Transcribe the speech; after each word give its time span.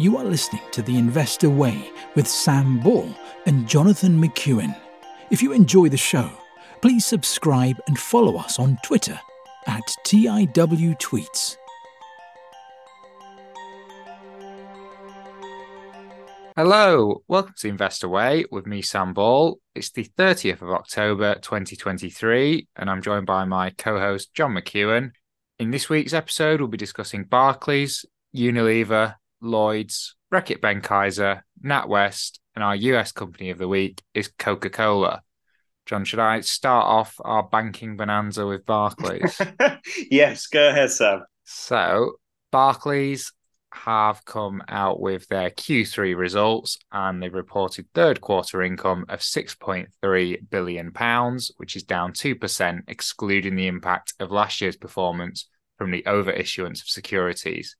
You 0.00 0.16
are 0.16 0.24
listening 0.24 0.62
to 0.70 0.80
The 0.80 0.96
Investor 0.96 1.50
Way 1.50 1.90
with 2.14 2.28
Sam 2.28 2.78
Ball 2.78 3.12
and 3.46 3.66
Jonathan 3.66 4.16
McEwen. 4.16 4.78
If 5.32 5.42
you 5.42 5.50
enjoy 5.50 5.88
the 5.88 5.96
show, 5.96 6.30
please 6.80 7.04
subscribe 7.04 7.80
and 7.88 7.98
follow 7.98 8.36
us 8.36 8.60
on 8.60 8.78
Twitter 8.84 9.18
at 9.66 9.82
TIW 10.06 10.96
Tweets. 11.00 11.56
Hello, 16.56 17.24
welcome 17.26 17.54
to 17.58 17.66
Investor 17.66 18.08
Way 18.08 18.44
with 18.52 18.68
me, 18.68 18.82
Sam 18.82 19.12
Ball. 19.12 19.58
It's 19.74 19.90
the 19.90 20.04
30th 20.16 20.62
of 20.62 20.70
October 20.70 21.34
2023, 21.42 22.68
and 22.76 22.88
I'm 22.88 23.02
joined 23.02 23.26
by 23.26 23.44
my 23.46 23.70
co 23.70 23.98
host, 23.98 24.32
John 24.32 24.54
McEwen. 24.54 25.10
In 25.58 25.72
this 25.72 25.88
week's 25.88 26.12
episode, 26.12 26.60
we'll 26.60 26.68
be 26.68 26.78
discussing 26.78 27.24
Barclays, 27.24 28.06
Unilever, 28.32 29.16
Lloyds, 29.40 30.16
Reckitt 30.32 30.60
Benckiser, 30.60 31.42
NatWest, 31.64 32.38
and 32.54 32.64
our 32.64 32.76
US 32.76 33.12
company 33.12 33.50
of 33.50 33.58
the 33.58 33.68
week 33.68 34.02
is 34.14 34.28
Coca 34.38 34.70
Cola. 34.70 35.22
John, 35.86 36.04
should 36.04 36.18
I 36.18 36.40
start 36.40 36.86
off 36.86 37.16
our 37.24 37.44
banking 37.44 37.96
bonanza 37.96 38.46
with 38.46 38.66
Barclays? 38.66 39.40
yes, 40.10 40.46
go 40.46 40.68
ahead, 40.68 40.90
Sam. 40.90 41.24
So, 41.44 42.16
Barclays 42.52 43.32
have 43.72 44.24
come 44.24 44.62
out 44.68 45.00
with 45.00 45.28
their 45.28 45.50
Q3 45.50 46.16
results 46.16 46.78
and 46.92 47.22
they've 47.22 47.32
reported 47.32 47.86
third 47.94 48.20
quarter 48.20 48.62
income 48.62 49.06
of 49.08 49.20
6.3 49.20 50.50
billion 50.50 50.92
pounds, 50.92 51.52
which 51.56 51.76
is 51.76 51.82
down 51.84 52.12
2% 52.12 52.80
excluding 52.88 53.56
the 53.56 53.66
impact 53.66 54.14
of 54.20 54.30
last 54.30 54.60
year's 54.60 54.76
performance 54.76 55.48
from 55.76 55.90
the 55.90 56.02
overissuance 56.06 56.82
of 56.82 56.88
securities. 56.88 57.76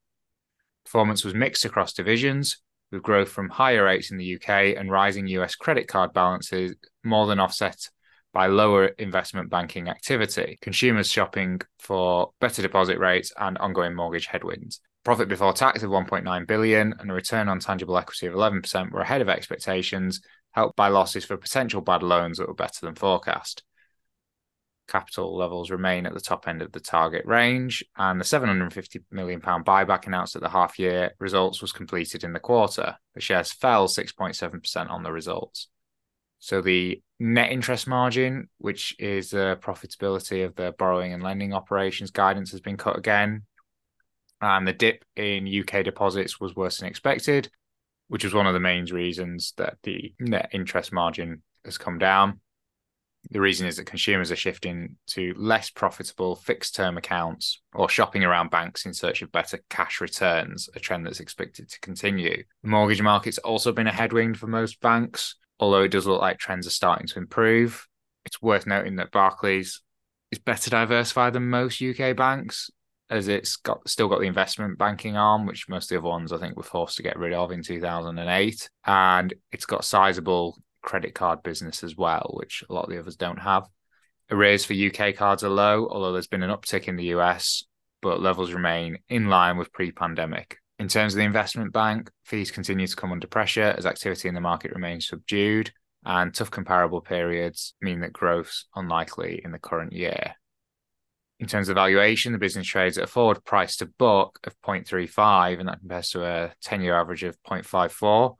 Performance 0.88 1.22
was 1.22 1.34
mixed 1.34 1.66
across 1.66 1.92
divisions, 1.92 2.62
with 2.90 3.02
growth 3.02 3.28
from 3.28 3.50
higher 3.50 3.84
rates 3.84 4.10
in 4.10 4.16
the 4.16 4.36
UK 4.36 4.74
and 4.74 4.90
rising 4.90 5.26
US 5.26 5.54
credit 5.54 5.86
card 5.86 6.14
balances 6.14 6.76
more 7.04 7.26
than 7.26 7.38
offset 7.38 7.90
by 8.32 8.46
lower 8.46 8.86
investment 8.86 9.50
banking 9.50 9.90
activity, 9.90 10.56
consumers 10.62 11.12
shopping 11.12 11.60
for 11.78 12.30
better 12.40 12.62
deposit 12.62 12.98
rates 12.98 13.34
and 13.36 13.58
ongoing 13.58 13.94
mortgage 13.94 14.28
headwinds. 14.28 14.80
Profit 15.04 15.28
before 15.28 15.52
tax 15.52 15.82
of 15.82 15.90
1.9 15.90 16.46
billion 16.46 16.94
and 16.98 17.10
a 17.10 17.14
return 17.14 17.50
on 17.50 17.60
tangible 17.60 17.98
equity 17.98 18.26
of 18.26 18.32
11% 18.32 18.90
were 18.90 19.02
ahead 19.02 19.20
of 19.20 19.28
expectations, 19.28 20.22
helped 20.52 20.74
by 20.74 20.88
losses 20.88 21.22
for 21.22 21.36
potential 21.36 21.82
bad 21.82 22.02
loans 22.02 22.38
that 22.38 22.48
were 22.48 22.54
better 22.54 22.86
than 22.86 22.94
forecast 22.94 23.62
capital 24.88 25.36
levels 25.36 25.70
remain 25.70 26.06
at 26.06 26.14
the 26.14 26.20
top 26.20 26.48
end 26.48 26.62
of 26.62 26.72
the 26.72 26.80
target 26.80 27.24
range, 27.26 27.84
and 27.96 28.20
the 28.20 28.24
750 28.24 29.04
million 29.10 29.40
pound 29.40 29.64
buyback 29.64 30.06
announced 30.06 30.34
at 30.34 30.42
the 30.42 30.48
half 30.48 30.78
year 30.78 31.12
results 31.20 31.62
was 31.62 31.72
completed 31.72 32.24
in 32.24 32.32
the 32.32 32.40
quarter. 32.40 32.96
The 33.14 33.20
shares 33.20 33.52
fell 33.52 33.86
6.7% 33.86 34.90
on 34.90 35.02
the 35.02 35.12
results. 35.12 35.68
So 36.40 36.60
the 36.62 37.02
net 37.18 37.50
interest 37.52 37.86
margin, 37.86 38.48
which 38.58 38.94
is 38.98 39.30
the 39.30 39.58
profitability 39.60 40.44
of 40.44 40.54
the 40.54 40.74
borrowing 40.78 41.12
and 41.12 41.22
lending 41.22 41.52
operations 41.52 42.10
guidance, 42.10 42.50
has 42.52 42.60
been 42.60 42.76
cut 42.76 42.96
again. 42.96 43.42
And 44.40 44.66
the 44.66 44.72
dip 44.72 45.04
in 45.16 45.48
UK 45.48 45.84
deposits 45.84 46.40
was 46.40 46.54
worse 46.54 46.78
than 46.78 46.88
expected, 46.88 47.50
which 48.06 48.24
was 48.24 48.34
one 48.34 48.46
of 48.46 48.54
the 48.54 48.60
main 48.60 48.84
reasons 48.86 49.52
that 49.56 49.78
the 49.82 50.14
net 50.20 50.50
interest 50.52 50.92
margin 50.92 51.42
has 51.64 51.76
come 51.76 51.98
down. 51.98 52.40
The 53.30 53.40
reason 53.40 53.66
is 53.66 53.76
that 53.76 53.84
consumers 53.84 54.32
are 54.32 54.36
shifting 54.36 54.96
to 55.08 55.34
less 55.36 55.70
profitable 55.70 56.36
fixed 56.36 56.74
term 56.74 56.96
accounts 56.96 57.60
or 57.74 57.88
shopping 57.88 58.24
around 58.24 58.50
banks 58.50 58.86
in 58.86 58.94
search 58.94 59.20
of 59.22 59.32
better 59.32 59.60
cash 59.68 60.00
returns, 60.00 60.68
a 60.74 60.80
trend 60.80 61.04
that's 61.04 61.20
expected 61.20 61.68
to 61.68 61.80
continue. 61.80 62.42
The 62.62 62.68
mortgage 62.68 63.02
market's 63.02 63.38
also 63.38 63.72
been 63.72 63.86
a 63.86 63.92
headwind 63.92 64.38
for 64.38 64.46
most 64.46 64.80
banks, 64.80 65.34
although 65.60 65.82
it 65.82 65.90
does 65.90 66.06
look 66.06 66.22
like 66.22 66.38
trends 66.38 66.66
are 66.66 66.70
starting 66.70 67.06
to 67.08 67.18
improve. 67.18 67.86
It's 68.24 68.40
worth 68.40 68.66
noting 68.66 68.96
that 68.96 69.10
Barclays 69.10 69.82
is 70.30 70.38
better 70.38 70.70
diversified 70.70 71.32
than 71.32 71.48
most 71.48 71.82
UK 71.82 72.16
banks, 72.16 72.70
as 73.10 73.28
it's 73.28 73.56
got 73.56 73.88
still 73.88 74.08
got 74.08 74.20
the 74.20 74.26
investment 74.26 74.78
banking 74.78 75.16
arm, 75.16 75.46
which 75.46 75.68
most 75.68 75.84
of 75.84 75.88
the 75.90 75.98
other 75.98 76.08
ones 76.08 76.32
I 76.32 76.38
think 76.38 76.56
were 76.56 76.62
forced 76.62 76.96
to 76.96 77.02
get 77.02 77.18
rid 77.18 77.32
of 77.32 77.52
in 77.52 77.62
2008, 77.62 78.70
and 78.86 79.34
it's 79.52 79.66
got 79.66 79.84
sizable 79.84 80.58
credit 80.88 81.14
card 81.14 81.42
business 81.42 81.84
as 81.84 81.96
well, 81.96 82.30
which 82.32 82.64
a 82.68 82.72
lot 82.72 82.84
of 82.84 82.90
the 82.90 82.98
others 82.98 83.16
don't 83.16 83.40
have. 83.40 83.68
Arrears 84.30 84.64
for 84.64 84.72
UK 84.72 85.14
cards 85.14 85.44
are 85.44 85.50
low, 85.50 85.86
although 85.86 86.12
there's 86.12 86.26
been 86.26 86.42
an 86.42 86.50
uptick 86.50 86.88
in 86.88 86.96
the 86.96 87.12
US, 87.16 87.64
but 88.00 88.22
levels 88.22 88.54
remain 88.54 88.96
in 89.10 89.28
line 89.28 89.58
with 89.58 89.70
pre 89.70 89.92
pandemic. 89.92 90.56
In 90.78 90.88
terms 90.88 91.12
of 91.12 91.18
the 91.18 91.24
investment 91.24 91.74
bank, 91.74 92.10
fees 92.24 92.50
continue 92.50 92.86
to 92.86 92.96
come 92.96 93.12
under 93.12 93.26
pressure 93.26 93.74
as 93.76 93.84
activity 93.84 94.28
in 94.28 94.34
the 94.34 94.40
market 94.40 94.72
remains 94.72 95.08
subdued, 95.08 95.70
and 96.06 96.32
tough 96.32 96.50
comparable 96.50 97.02
periods 97.02 97.74
mean 97.82 98.00
that 98.00 98.14
growth's 98.14 98.64
unlikely 98.74 99.42
in 99.44 99.52
the 99.52 99.58
current 99.58 99.92
year. 99.92 100.36
In 101.38 101.46
terms 101.46 101.68
of 101.68 101.74
valuation, 101.74 102.32
the 102.32 102.38
business 102.38 102.66
trades 102.66 102.96
at 102.96 103.04
a 103.04 103.08
forward 103.08 103.44
price 103.44 103.76
to 103.76 103.86
book 103.86 104.38
of 104.44 104.58
0.35, 104.62 105.60
and 105.60 105.68
that 105.68 105.80
compares 105.80 106.08
to 106.10 106.24
a 106.24 106.54
10 106.62 106.80
year 106.80 106.98
average 106.98 107.24
of 107.24 107.36
0.54 107.42 108.36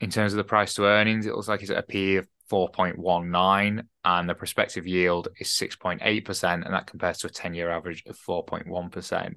in 0.00 0.10
terms 0.10 0.32
of 0.32 0.38
the 0.38 0.44
price 0.44 0.74
to 0.74 0.84
earnings, 0.84 1.26
it 1.26 1.34
looks 1.34 1.48
like 1.48 1.62
it's 1.62 1.70
at 1.70 1.78
a 1.78 1.82
P 1.82 2.16
of 2.16 2.26
4.19 2.50 3.84
and 4.04 4.28
the 4.28 4.34
prospective 4.34 4.86
yield 4.86 5.28
is 5.38 5.48
6.8%, 5.48 6.64
and 6.64 6.74
that 6.74 6.86
compares 6.86 7.18
to 7.18 7.28
a 7.28 7.30
10 7.30 7.54
year 7.54 7.70
average 7.70 8.02
of 8.06 8.18
4.1%. 8.18 9.34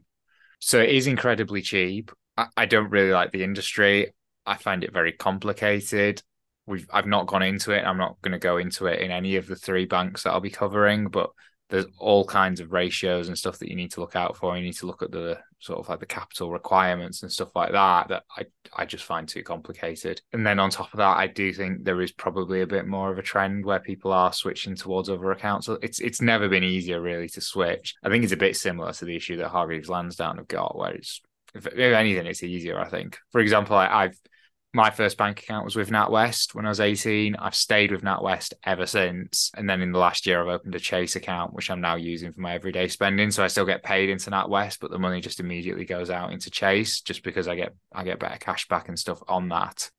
So 0.59 0.79
it 0.79 0.90
is 0.90 1.07
incredibly 1.07 1.62
cheap. 1.62 2.12
I, 2.38 2.47
I 2.56 2.66
don't 2.66 2.90
really 2.90 3.12
like 3.12 3.31
the 3.31 3.44
industry. 3.44 4.13
I 4.46 4.56
find 4.56 4.84
it 4.84 4.94
very 4.94 5.12
complicated. 5.12 6.23
We've 6.66 6.88
I've 6.91 7.06
not 7.06 7.28
gone 7.28 7.44
into 7.44 7.72
it. 7.72 7.84
I'm 7.85 7.97
not 7.97 8.22
going 8.22 8.31
to 8.31 8.40
go 8.40 8.57
into 8.57 8.85
it 8.88 9.02
in 9.02 9.12
any 9.12 9.35
of 9.35 9.47
the 9.47 9.56
three 9.56 9.85
banks 9.85 10.23
that 10.23 10.31
I'll 10.31 10.40
be 10.40 10.50
covering, 10.50 11.09
but 11.09 11.31
there's 11.69 11.85
all 11.97 12.25
kinds 12.25 12.59
of 12.59 12.72
ratios 12.72 13.28
and 13.28 13.38
stuff 13.38 13.57
that 13.59 13.69
you 13.69 13.75
need 13.75 13.91
to 13.91 14.00
look 14.00 14.16
out 14.16 14.38
for. 14.38 14.56
You 14.56 14.63
need 14.63 14.75
to 14.78 14.85
look 14.85 15.01
at 15.01 15.12
the 15.12 15.40
sort 15.59 15.79
of 15.79 15.90
like 15.90 16.00
the 16.00 16.06
capital 16.06 16.51
requirements 16.51 17.24
and 17.24 17.31
stuff 17.31 17.56
like 17.56 17.72
that 17.72 18.09
that 18.09 18.24
I, 18.38 18.44
I 18.75 18.85
just 18.85 19.06
find 19.06 19.28
too 19.28 19.44
complicated. 19.44 20.22
And 20.34 20.46
then 20.46 20.59
on 20.59 20.69
top 20.69 20.94
of 20.94 20.97
that, 20.97 21.18
I 21.18 21.28
do 21.28 21.53
think 21.53 21.84
there 21.84 22.02
is 22.02 22.12
probably 22.12 22.62
a 22.62 22.68
bit 22.68 22.85
more 22.85 23.12
of 23.12 23.18
a 23.18 23.23
trend 23.23 23.66
where 23.66 23.79
people 23.79 24.12
are 24.12 24.34
switching 24.34 24.75
towards 24.75 25.09
other 25.09 25.31
accounts. 25.31 25.69
It's 25.81 26.00
it's 26.00 26.22
never 26.22 26.50
been 26.50 26.63
easier 26.63 27.02
really 27.02 27.29
to 27.29 27.41
switch. 27.41 27.96
I 28.03 28.09
think 28.09 28.23
it's 28.23 28.34
a 28.34 28.38
bit 28.38 28.57
similar 28.57 28.94
to 28.94 29.06
the 29.06 29.16
issue 29.16 29.38
that 29.38 29.50
Hargreaves 29.50 29.90
Lansdown 29.90 30.38
have 30.38 30.47
got, 30.47 30.78
where 30.78 30.94
it's 30.94 31.22
if, 31.56 31.66
if 31.66 31.78
anything, 31.78 32.25
it's 32.25 32.44
easier. 32.44 32.79
I 32.79 32.90
think. 32.90 33.18
For 33.31 33.40
example, 33.40 33.75
I, 33.78 33.88
I've 33.88 34.19
my 34.73 34.89
first 34.89 35.17
bank 35.17 35.39
account 35.39 35.66
was 35.66 35.75
with 35.75 35.91
NatWest 35.91 36.56
when 36.56 36.66
I 36.66 36.69
was 36.69 36.79
18. 36.79 37.35
I've 37.35 37.53
stayed 37.53 37.91
with 37.91 38.01
NatWest 38.01 38.53
ever 38.63 38.88
since. 38.88 39.51
And 39.56 39.69
then 39.69 39.81
in 39.84 39.91
the 39.91 40.00
last 40.00 40.25
year, 40.25 40.41
I've 40.41 40.56
opened 40.56 40.73
a 40.73 40.79
Chase 40.79 41.16
account, 41.16 41.53
which 41.53 41.69
I'm 41.69 41.81
now 41.81 41.95
using 41.95 42.31
for 42.31 42.41
my 42.41 42.56
everyday 42.56 42.88
spending. 42.88 43.29
So 43.29 43.44
I 43.44 43.47
still 43.47 43.67
get 43.67 43.84
paid 43.84 44.09
into 44.09 44.31
NatWest, 44.31 44.79
but 44.79 44.89
the 44.89 44.97
money 44.97 45.22
just 45.22 45.39
immediately 45.39 45.85
goes 45.85 46.09
out 46.09 46.34
into 46.34 46.50
Chase 46.50 47.01
just 47.01 47.23
because 47.23 47.47
I 47.47 47.56
get 47.56 47.75
I 47.94 48.03
get 48.03 48.19
better 48.19 48.39
cash 48.39 48.67
back 48.67 48.89
and 48.89 48.97
stuff 48.97 49.22
on 49.28 49.50
that. 49.50 49.91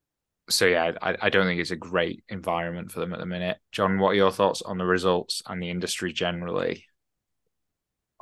So 0.50 0.66
yeah, 0.66 0.92
I, 1.00 1.16
I 1.22 1.30
don't 1.30 1.46
think 1.46 1.60
it's 1.60 1.70
a 1.70 1.76
great 1.76 2.24
environment 2.28 2.90
for 2.90 2.98
them 2.98 3.12
at 3.12 3.20
the 3.20 3.26
minute. 3.26 3.58
John, 3.70 3.98
what 3.98 4.10
are 4.10 4.14
your 4.14 4.32
thoughts 4.32 4.60
on 4.60 4.76
the 4.76 4.84
results 4.84 5.40
and 5.46 5.62
the 5.62 5.70
industry 5.70 6.12
generally? 6.12 6.84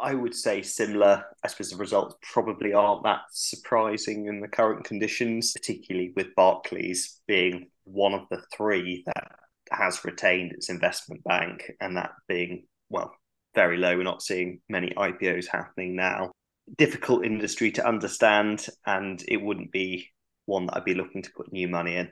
I 0.02 0.14
would 0.14 0.34
say 0.34 0.62
similar. 0.62 1.24
I 1.44 1.48
suppose 1.48 1.70
the 1.70 1.76
results 1.76 2.16
probably 2.32 2.72
aren't 2.72 3.04
that 3.04 3.20
surprising 3.30 4.26
in 4.26 4.40
the 4.40 4.48
current 4.48 4.84
conditions, 4.84 5.52
particularly 5.52 6.12
with 6.16 6.34
Barclays 6.34 7.20
being 7.28 7.70
one 7.84 8.12
of 8.12 8.22
the 8.28 8.42
three 8.54 9.04
that 9.06 9.30
has 9.70 10.04
retained 10.04 10.52
its 10.52 10.68
investment 10.68 11.22
bank, 11.24 11.70
and 11.80 11.96
that 11.96 12.10
being, 12.28 12.64
well, 12.90 13.12
very 13.54 13.76
low. 13.76 13.96
We're 13.96 14.02
not 14.02 14.22
seeing 14.22 14.60
many 14.68 14.90
IPOs 14.90 15.46
happening 15.46 15.94
now. 15.94 16.32
Difficult 16.76 17.24
industry 17.24 17.70
to 17.72 17.86
understand, 17.86 18.66
and 18.84 19.22
it 19.28 19.40
wouldn't 19.40 19.70
be 19.70 20.08
one 20.46 20.66
that 20.66 20.76
I'd 20.76 20.84
be 20.84 20.94
looking 20.94 21.22
to 21.22 21.32
put 21.36 21.52
new 21.52 21.68
money 21.68 21.96
in. 21.96 22.10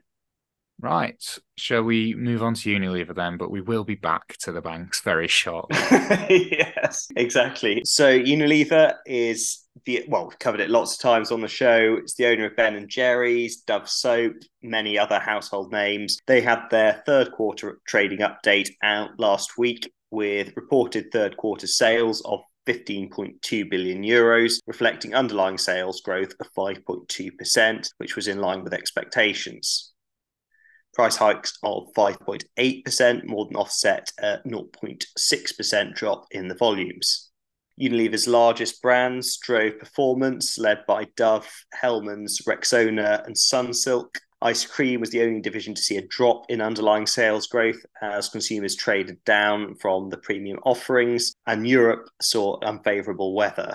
Right. 0.81 1.39
Shall 1.57 1.83
we 1.83 2.15
move 2.15 2.43
on 2.43 2.55
to 2.55 2.75
Unilever 2.75 3.15
then? 3.15 3.37
But 3.37 3.51
we 3.51 3.61
will 3.61 3.85
be 3.85 3.97
back 3.97 4.37
to 4.39 4.53
the 4.53 4.63
banks 4.63 5.03
very 5.03 5.29
shortly. 5.29 5.77
yes, 6.31 7.09
exactly. 7.17 7.83
So 7.85 8.19
Unilever 8.19 8.95
is 9.05 9.67
the 9.85 10.05
well, 10.09 10.29
we've 10.29 10.39
covered 10.39 10.61
it 10.61 10.71
lots 10.71 10.95
of 10.95 11.01
times 11.01 11.31
on 11.31 11.43
the 11.43 11.49
show. 11.49 11.97
It's 11.99 12.15
the 12.15 12.27
owner 12.27 12.47
of 12.47 12.57
Ben 12.57 12.77
and 12.77 12.89
Jerry's, 12.89 13.59
Dove 13.59 13.91
Soap, 13.91 14.37
many 14.63 14.99
other 14.99 15.19
household 15.19 15.71
names. 15.71 16.19
They 16.27 16.41
had 16.41 16.63
their 16.71 17.03
third 17.05 17.33
quarter 17.33 17.79
trading 17.87 18.21
update 18.21 18.71
out 18.83 19.11
last 19.19 19.59
week 19.59 19.93
with 20.11 20.57
reported 20.57 21.13
third 21.13 21.37
quarter 21.37 21.67
sales 21.67 22.23
of 22.23 22.41
15.2 22.67 23.71
billion 23.71 24.03
euros, 24.03 24.55
reflecting 24.67 25.15
underlying 25.15 25.59
sales 25.59 26.01
growth 26.01 26.33
of 26.41 26.53
5.2%, 26.53 27.91
which 27.99 28.17
was 28.17 28.29
in 28.29 28.41
line 28.41 28.63
with 28.63 28.73
expectations. 28.73 29.93
Price 31.01 31.17
hikes 31.17 31.59
of 31.63 31.91
5.8% 31.97 33.25
more 33.25 33.47
than 33.47 33.57
offset 33.57 34.13
a 34.19 34.37
0.6% 34.47 35.95
drop 35.95 36.27
in 36.31 36.47
the 36.47 36.55
volumes. 36.55 37.31
Unilever's 37.81 38.29
largest 38.29 38.83
brands 38.83 39.39
drove 39.39 39.79
performance, 39.79 40.59
led 40.59 40.85
by 40.87 41.07
Dove, 41.17 41.51
Hellmann's, 41.73 42.43
Rexona, 42.47 43.25
and 43.25 43.35
Sunsilk. 43.35 44.19
Ice 44.43 44.67
cream 44.67 45.01
was 45.01 45.09
the 45.09 45.23
only 45.23 45.41
division 45.41 45.75
to 45.75 45.81
see 45.81 45.97
a 45.97 46.07
drop 46.07 46.45
in 46.51 46.61
underlying 46.61 47.07
sales 47.07 47.47
growth 47.47 47.83
as 48.03 48.29
consumers 48.29 48.77
traded 48.77 49.25
down 49.25 49.77
from 49.77 50.11
the 50.11 50.19
premium 50.19 50.59
offerings, 50.67 51.33
and 51.47 51.67
Europe 51.67 52.11
saw 52.21 52.59
unfavourable 52.61 53.35
weather. 53.35 53.75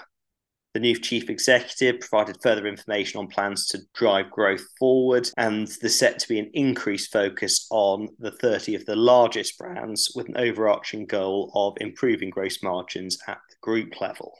The 0.75 0.81
new 0.81 0.99
chief 0.99 1.29
executive 1.29 2.01
provided 2.01 2.41
further 2.43 2.67
information 2.67 3.21
on 3.21 3.29
plans 3.29 3.65
to 3.67 3.79
drive 3.93 4.29
growth 4.29 4.65
forward, 4.77 5.29
and 5.37 5.69
there's 5.79 5.97
set 5.97 6.19
to 6.19 6.27
be 6.27 6.37
an 6.37 6.51
increased 6.53 7.13
focus 7.13 7.65
on 7.71 8.09
the 8.19 8.31
30 8.31 8.75
of 8.75 8.85
the 8.85 8.97
largest 8.97 9.57
brands 9.57 10.11
with 10.13 10.27
an 10.27 10.35
overarching 10.35 11.05
goal 11.05 11.49
of 11.55 11.77
improving 11.79 12.29
gross 12.29 12.61
margins 12.61 13.17
at 13.25 13.37
the 13.49 13.55
group 13.61 14.01
level. 14.01 14.37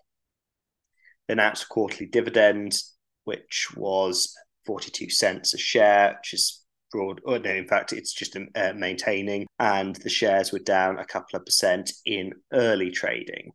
They 1.30 1.36
announced 1.36 1.64
a 1.64 1.68
quarterly 1.68 2.08
dividend, 2.08 2.80
which 3.24 3.70
was 3.78 4.36
42 4.66 5.12
cents 5.12 5.54
a 5.54 5.58
share, 5.58 6.18
which 6.20 6.34
is 6.34 6.66
broad. 6.92 7.22
Oh, 7.26 7.38
no, 7.38 7.52
in 7.52 7.70
fact, 7.70 7.94
it's 7.94 8.12
just 8.12 8.36
uh, 8.36 8.74
maintaining. 8.76 9.48
And 9.58 9.96
the 9.96 10.10
shares 10.10 10.52
were 10.52 10.60
down 10.60 11.00
a 11.00 11.06
couple 11.06 11.40
of 11.40 11.46
percent 11.46 11.94
in 12.06 12.34
early 12.52 12.92
trading. 12.92 13.54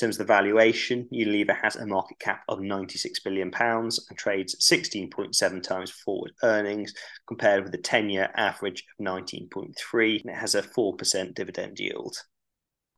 In 0.00 0.06
terms 0.06 0.18
of 0.18 0.26
the 0.26 0.32
valuation, 0.32 1.06
Unilever 1.12 1.60
has 1.60 1.76
a 1.76 1.86
market 1.86 2.18
cap 2.18 2.42
of 2.48 2.58
96 2.58 3.20
billion 3.20 3.50
pounds 3.50 4.06
and 4.08 4.18
trades 4.18 4.56
16.7 4.58 5.62
times 5.62 5.90
forward 5.90 6.32
earnings, 6.42 6.94
compared 7.28 7.64
with 7.64 7.74
a 7.74 7.78
10-year 7.78 8.30
average 8.34 8.86
of 8.98 9.04
19.3, 9.04 10.22
and 10.22 10.30
it 10.30 10.38
has 10.38 10.54
a 10.54 10.62
4% 10.62 11.34
dividend 11.34 11.78
yield. 11.78 12.16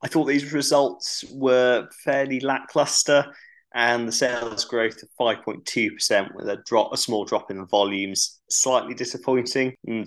I 0.00 0.06
thought 0.06 0.26
these 0.26 0.52
results 0.52 1.24
were 1.32 1.88
fairly 2.04 2.38
lackluster 2.38 3.34
and 3.74 4.06
the 4.06 4.12
sales 4.12 4.64
growth 4.64 5.02
of 5.02 5.08
5.2% 5.18 6.34
with 6.36 6.48
a 6.48 6.62
drop 6.66 6.92
a 6.92 6.96
small 6.96 7.24
drop 7.24 7.50
in 7.50 7.66
volumes 7.66 8.38
slightly 8.48 8.94
disappointing 8.94 9.74
and 9.88 10.06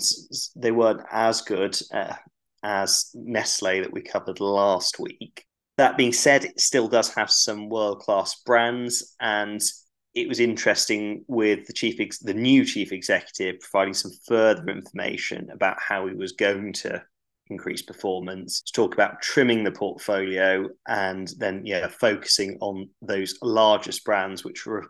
they 0.55 0.71
weren't 0.71 1.01
as 1.11 1.41
good 1.41 1.77
uh, 1.93 2.15
as 2.63 3.09
Nestle 3.13 3.81
that 3.81 3.91
we 3.91 4.01
covered 4.01 4.39
last 4.39 4.97
week 4.97 5.44
that 5.77 5.97
being 5.97 6.13
said 6.13 6.45
it 6.45 6.59
still 6.59 6.87
does 6.87 7.13
have 7.13 7.29
some 7.29 7.69
world 7.69 7.99
class 7.99 8.41
brands 8.45 9.15
and 9.19 9.61
it 10.13 10.29
was 10.29 10.39
interesting 10.39 11.25
with 11.27 11.67
the 11.67 11.73
chief 11.73 11.99
ex- 11.99 12.19
the 12.19 12.33
new 12.33 12.63
chief 12.63 12.91
executive 12.91 13.59
providing 13.59 13.93
some 13.93 14.11
further 14.27 14.67
information 14.69 15.49
about 15.51 15.77
how 15.79 16.07
he 16.07 16.13
was 16.13 16.31
going 16.31 16.71
to 16.71 17.03
increase 17.47 17.81
performance, 17.81 18.61
to 18.61 18.71
talk 18.73 18.93
about 18.93 19.21
trimming 19.21 19.63
the 19.63 19.71
portfolio 19.71 20.67
and 20.87 21.31
then 21.37 21.61
yeah, 21.65 21.87
focusing 21.87 22.57
on 22.61 22.89
those 23.01 23.37
largest 23.41 24.03
brands 24.03 24.43
which 24.43 24.65
re- 24.65 24.81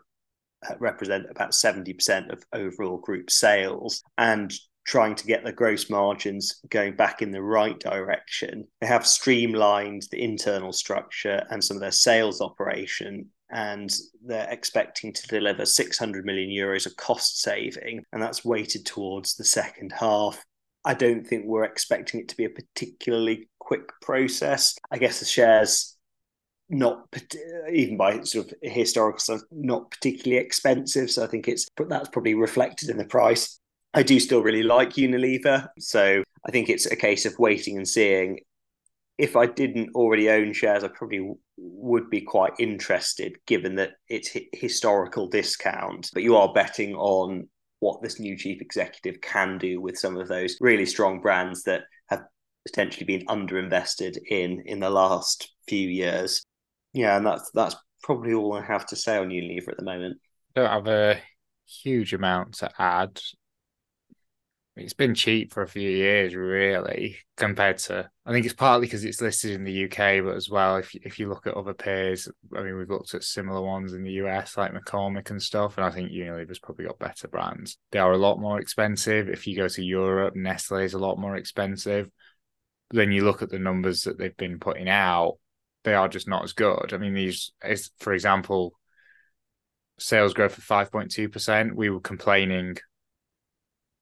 uh, 0.68 0.74
represent 0.78 1.26
about 1.30 1.50
70% 1.50 2.32
of 2.32 2.42
overall 2.52 2.98
group 2.98 3.30
sales 3.30 4.02
and 4.16 4.52
trying 4.86 5.16
to 5.16 5.26
get 5.26 5.44
the 5.44 5.52
gross 5.52 5.90
margins 5.90 6.60
going 6.70 6.94
back 6.94 7.20
in 7.20 7.32
the 7.32 7.42
right 7.42 7.78
direction. 7.80 8.66
They 8.80 8.86
have 8.86 9.06
streamlined 9.06 10.06
the 10.10 10.22
internal 10.22 10.72
structure 10.72 11.44
and 11.50 11.62
some 11.62 11.76
of 11.76 11.80
their 11.80 11.90
sales 11.90 12.40
operation 12.40 13.26
and 13.50 13.92
they're 14.24 14.50
expecting 14.50 15.12
to 15.12 15.26
deliver 15.28 15.66
600 15.66 16.24
million 16.24 16.50
euros 16.50 16.86
of 16.86 16.96
cost 16.96 17.40
saving 17.40 18.04
and 18.12 18.22
that's 18.22 18.44
weighted 18.44 18.86
towards 18.86 19.34
the 19.34 19.44
second 19.44 19.92
half 19.92 20.42
I 20.84 20.94
don't 20.94 21.26
think 21.26 21.46
we're 21.46 21.64
expecting 21.64 22.20
it 22.20 22.28
to 22.28 22.36
be 22.36 22.44
a 22.44 22.50
particularly 22.50 23.48
quick 23.58 23.90
process. 24.00 24.76
I 24.92 24.98
guess 24.98 25.18
the 25.18 25.24
shares 25.26 25.96
not 26.68 27.06
even 27.72 27.96
by 27.96 28.20
sort 28.22 28.46
of 28.46 28.54
historical 28.62 29.18
stuff 29.18 29.40
not 29.52 29.88
particularly 29.90 30.44
expensive 30.44 31.08
so 31.08 31.22
i 31.22 31.26
think 31.28 31.46
it's 31.46 31.68
that's 31.88 32.08
probably 32.08 32.34
reflected 32.34 32.90
in 32.90 32.96
the 32.96 33.04
price 33.04 33.60
i 33.94 34.02
do 34.02 34.20
still 34.20 34.42
really 34.42 34.62
like 34.62 34.90
unilever 34.90 35.68
so 35.78 36.22
i 36.46 36.50
think 36.50 36.68
it's 36.68 36.86
a 36.86 36.96
case 36.96 37.26
of 37.26 37.38
waiting 37.38 37.76
and 37.76 37.88
seeing 37.88 38.38
if 39.18 39.36
i 39.36 39.46
didn't 39.46 39.94
already 39.94 40.28
own 40.30 40.52
shares 40.52 40.84
i 40.84 40.88
probably 40.88 41.32
would 41.58 42.10
be 42.10 42.20
quite 42.20 42.52
interested 42.58 43.36
given 43.46 43.76
that 43.76 43.92
it's 44.08 44.36
historical 44.52 45.26
discount 45.28 46.10
but 46.12 46.22
you 46.22 46.36
are 46.36 46.52
betting 46.52 46.94
on 46.94 47.48
what 47.80 48.02
this 48.02 48.18
new 48.18 48.36
chief 48.36 48.60
executive 48.60 49.20
can 49.20 49.58
do 49.58 49.80
with 49.80 49.98
some 49.98 50.16
of 50.16 50.28
those 50.28 50.56
really 50.60 50.86
strong 50.86 51.20
brands 51.20 51.62
that 51.64 51.82
have 52.08 52.24
potentially 52.66 53.04
been 53.04 53.26
underinvested 53.26 54.16
in 54.28 54.62
in 54.66 54.80
the 54.80 54.90
last 54.90 55.52
few 55.68 55.88
years. 55.88 56.44
Yeah, 56.92 57.16
and 57.16 57.26
that's 57.26 57.50
that's 57.52 57.76
probably 58.02 58.34
all 58.34 58.54
I 58.54 58.64
have 58.64 58.86
to 58.86 58.96
say 58.96 59.18
on 59.18 59.28
Unilever 59.28 59.68
at 59.68 59.76
the 59.76 59.84
moment. 59.84 60.18
Don't 60.54 60.70
have 60.70 60.86
a 60.86 61.20
huge 61.66 62.14
amount 62.14 62.54
to 62.54 62.70
add 62.78 63.20
it's 64.76 64.92
been 64.92 65.14
cheap 65.14 65.52
for 65.52 65.62
a 65.62 65.68
few 65.68 65.88
years, 65.88 66.34
really, 66.34 67.16
compared 67.36 67.78
to. 67.78 68.10
I 68.26 68.32
think 68.32 68.44
it's 68.44 68.54
partly 68.54 68.86
because 68.86 69.04
it's 69.04 69.22
listed 69.22 69.52
in 69.52 69.64
the 69.64 69.84
UK, 69.84 70.22
but 70.22 70.36
as 70.36 70.50
well, 70.50 70.76
if 70.76 70.94
if 70.94 71.18
you 71.18 71.28
look 71.28 71.46
at 71.46 71.54
other 71.54 71.72
peers, 71.72 72.28
I 72.54 72.62
mean, 72.62 72.76
we've 72.76 72.90
looked 72.90 73.14
at 73.14 73.24
similar 73.24 73.62
ones 73.62 73.94
in 73.94 74.02
the 74.02 74.12
US, 74.12 74.56
like 74.56 74.74
McCormick 74.74 75.30
and 75.30 75.42
stuff, 75.42 75.78
and 75.78 75.86
I 75.86 75.90
think 75.90 76.10
Unilever's 76.10 76.58
probably 76.58 76.84
got 76.84 76.98
better 76.98 77.26
brands. 77.26 77.78
They 77.90 77.98
are 78.00 78.12
a 78.12 78.18
lot 78.18 78.38
more 78.38 78.60
expensive. 78.60 79.30
If 79.30 79.46
you 79.46 79.56
go 79.56 79.66
to 79.66 79.82
Europe, 79.82 80.36
Nestle 80.36 80.78
is 80.78 80.94
a 80.94 80.98
lot 80.98 81.18
more 81.18 81.36
expensive. 81.36 82.10
Then 82.90 83.12
you 83.12 83.24
look 83.24 83.40
at 83.40 83.50
the 83.50 83.58
numbers 83.58 84.02
that 84.02 84.18
they've 84.18 84.36
been 84.36 84.58
putting 84.58 84.90
out; 84.90 85.38
they 85.84 85.94
are 85.94 86.08
just 86.08 86.28
not 86.28 86.44
as 86.44 86.52
good. 86.52 86.92
I 86.92 86.98
mean, 86.98 87.14
these, 87.14 87.52
for 87.98 88.12
example, 88.12 88.74
sales 89.98 90.34
growth 90.34 90.58
of 90.58 90.64
five 90.64 90.92
point 90.92 91.12
two 91.12 91.30
percent. 91.30 91.74
We 91.74 91.88
were 91.88 92.00
complaining 92.00 92.76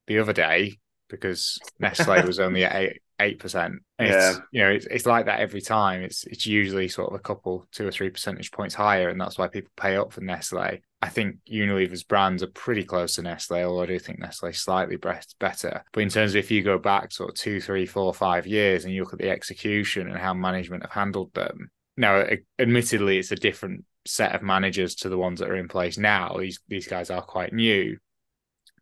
the 0.06 0.18
other 0.18 0.32
day 0.32 0.78
because 1.08 1.58
Nestle 1.78 2.26
was 2.26 2.40
only 2.40 2.64
at 2.64 2.74
eight 2.74 3.00
eight 3.20 3.38
percent. 3.38 3.74
Yeah, 3.98 4.36
you 4.52 4.62
know, 4.62 4.70
it's, 4.70 4.86
it's 4.86 5.06
like 5.06 5.26
that 5.26 5.40
every 5.40 5.60
time. 5.60 6.02
It's 6.02 6.24
it's 6.24 6.46
usually 6.46 6.88
sort 6.88 7.10
of 7.10 7.16
a 7.16 7.22
couple, 7.22 7.66
two 7.72 7.86
or 7.86 7.90
three 7.90 8.10
percentage 8.10 8.50
points 8.50 8.74
higher, 8.74 9.08
and 9.08 9.20
that's 9.20 9.38
why 9.38 9.48
people 9.48 9.70
pay 9.76 9.96
up 9.96 10.12
for 10.12 10.20
Nestle. 10.20 10.78
I 11.02 11.08
think 11.08 11.36
Unilever's 11.50 12.02
brands 12.02 12.42
are 12.42 12.48
pretty 12.48 12.82
close 12.82 13.16
to 13.16 13.22
Nestle, 13.22 13.62
although 13.62 13.82
I 13.82 13.86
do 13.86 13.98
think 13.98 14.18
Nestle 14.18 14.52
slightly 14.52 14.96
better. 14.96 15.84
But 15.92 16.00
in 16.00 16.08
terms 16.08 16.32
of 16.32 16.36
if 16.36 16.50
you 16.50 16.62
go 16.62 16.78
back 16.78 17.12
sort 17.12 17.30
of 17.30 17.36
two, 17.36 17.60
three, 17.60 17.84
four, 17.84 18.14
five 18.14 18.46
years, 18.46 18.84
and 18.84 18.94
you 18.94 19.02
look 19.02 19.12
at 19.12 19.18
the 19.18 19.30
execution 19.30 20.08
and 20.08 20.18
how 20.18 20.32
management 20.32 20.82
have 20.82 20.92
handled 20.92 21.32
them, 21.34 21.70
now, 21.96 22.26
admittedly, 22.58 23.18
it's 23.18 23.30
a 23.30 23.36
different 23.36 23.84
set 24.06 24.34
of 24.34 24.42
managers 24.42 24.94
to 24.96 25.08
the 25.08 25.18
ones 25.18 25.40
that 25.40 25.48
are 25.48 25.56
in 25.56 25.68
place 25.68 25.96
now. 25.96 26.36
These 26.38 26.60
these 26.68 26.88
guys 26.88 27.10
are 27.10 27.22
quite 27.22 27.52
new, 27.52 27.98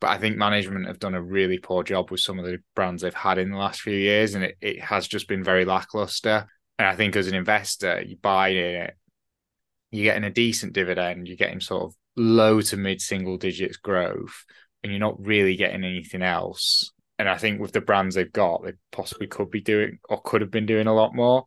but 0.03 0.11
I 0.11 0.19
think 0.19 0.37
management 0.37 0.89
have 0.89 0.99
done 0.99 1.15
a 1.15 1.23
really 1.23 1.59
poor 1.59 1.85
job 1.85 2.11
with 2.11 2.19
some 2.19 2.37
of 2.41 2.45
the 2.45 2.59
brands 2.75 3.03
they've 3.03 3.15
had 3.15 3.39
in 3.39 3.53
the 3.53 3.57
last 3.57 3.83
few 3.83 3.95
years, 3.95 4.35
and 4.35 4.43
it, 4.43 4.57
it 4.61 4.81
has 4.81 5.07
just 5.07 5.29
been 5.29 5.45
very 5.45 5.65
lackluster. 5.65 6.49
And 6.77 6.89
I 6.89 6.97
think 6.97 7.15
as 7.15 7.29
an 7.29 7.37
investor, 7.37 8.03
you 8.05 8.17
buy 8.17 8.49
in 8.49 8.83
it, 8.83 8.97
you're 9.93 10.13
getting 10.13 10.25
a 10.25 10.31
decent 10.31 10.73
dividend, 10.73 11.29
you're 11.29 11.37
getting 11.37 11.61
sort 11.61 11.85
of 11.85 11.95
low 12.17 12.61
to 12.63 12.77
mid 12.77 13.01
single 13.01 13.37
digits 13.39 13.77
growth, 13.77 14.45
and 14.83 14.91
you're 14.91 14.99
not 14.99 15.25
really 15.25 15.55
getting 15.55 15.85
anything 15.85 16.23
else. 16.23 16.91
And 17.21 17.29
I 17.29 17.39
think 17.39 17.61
with 17.61 17.71
the 17.71 17.81
brands 17.81 18.17
they've 18.17 18.33
got, 18.33 18.65
they 18.65 18.73
possibly 18.91 19.29
could 19.29 19.53
be 19.53 19.61
doing 19.61 20.01
or 20.09 20.21
could 20.21 20.41
have 20.41 20.51
been 20.51 20.67
doing 20.67 20.89
a 20.89 20.95
lot 20.95 21.15
more. 21.15 21.47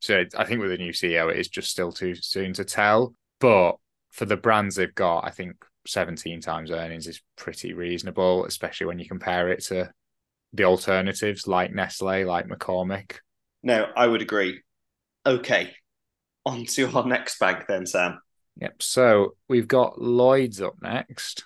So 0.00 0.24
I 0.36 0.44
think 0.46 0.62
with 0.62 0.70
the 0.70 0.78
new 0.78 0.92
CEO, 0.92 1.30
it 1.30 1.38
is 1.38 1.46
just 1.46 1.70
still 1.70 1.92
too 1.92 2.16
soon 2.16 2.54
to 2.54 2.64
tell. 2.64 3.14
But 3.38 3.76
for 4.10 4.24
the 4.24 4.36
brands 4.36 4.74
they've 4.74 4.92
got, 4.92 5.24
I 5.24 5.30
think 5.30 5.64
17 5.90 6.40
times 6.40 6.70
earnings 6.70 7.06
is 7.06 7.20
pretty 7.36 7.72
reasonable, 7.72 8.44
especially 8.44 8.86
when 8.86 8.98
you 8.98 9.06
compare 9.06 9.48
it 9.50 9.62
to 9.64 9.90
the 10.52 10.64
alternatives 10.64 11.46
like 11.46 11.72
Nestle, 11.72 12.24
like 12.24 12.48
McCormick. 12.48 13.16
No, 13.62 13.86
I 13.94 14.06
would 14.06 14.22
agree. 14.22 14.60
Okay, 15.26 15.72
on 16.46 16.64
to 16.64 16.96
our 16.96 17.06
next 17.06 17.38
bank 17.38 17.64
then, 17.68 17.86
Sam. 17.86 18.20
Yep. 18.56 18.82
So 18.82 19.34
we've 19.48 19.68
got 19.68 20.00
Lloyd's 20.00 20.60
up 20.60 20.74
next, 20.82 21.44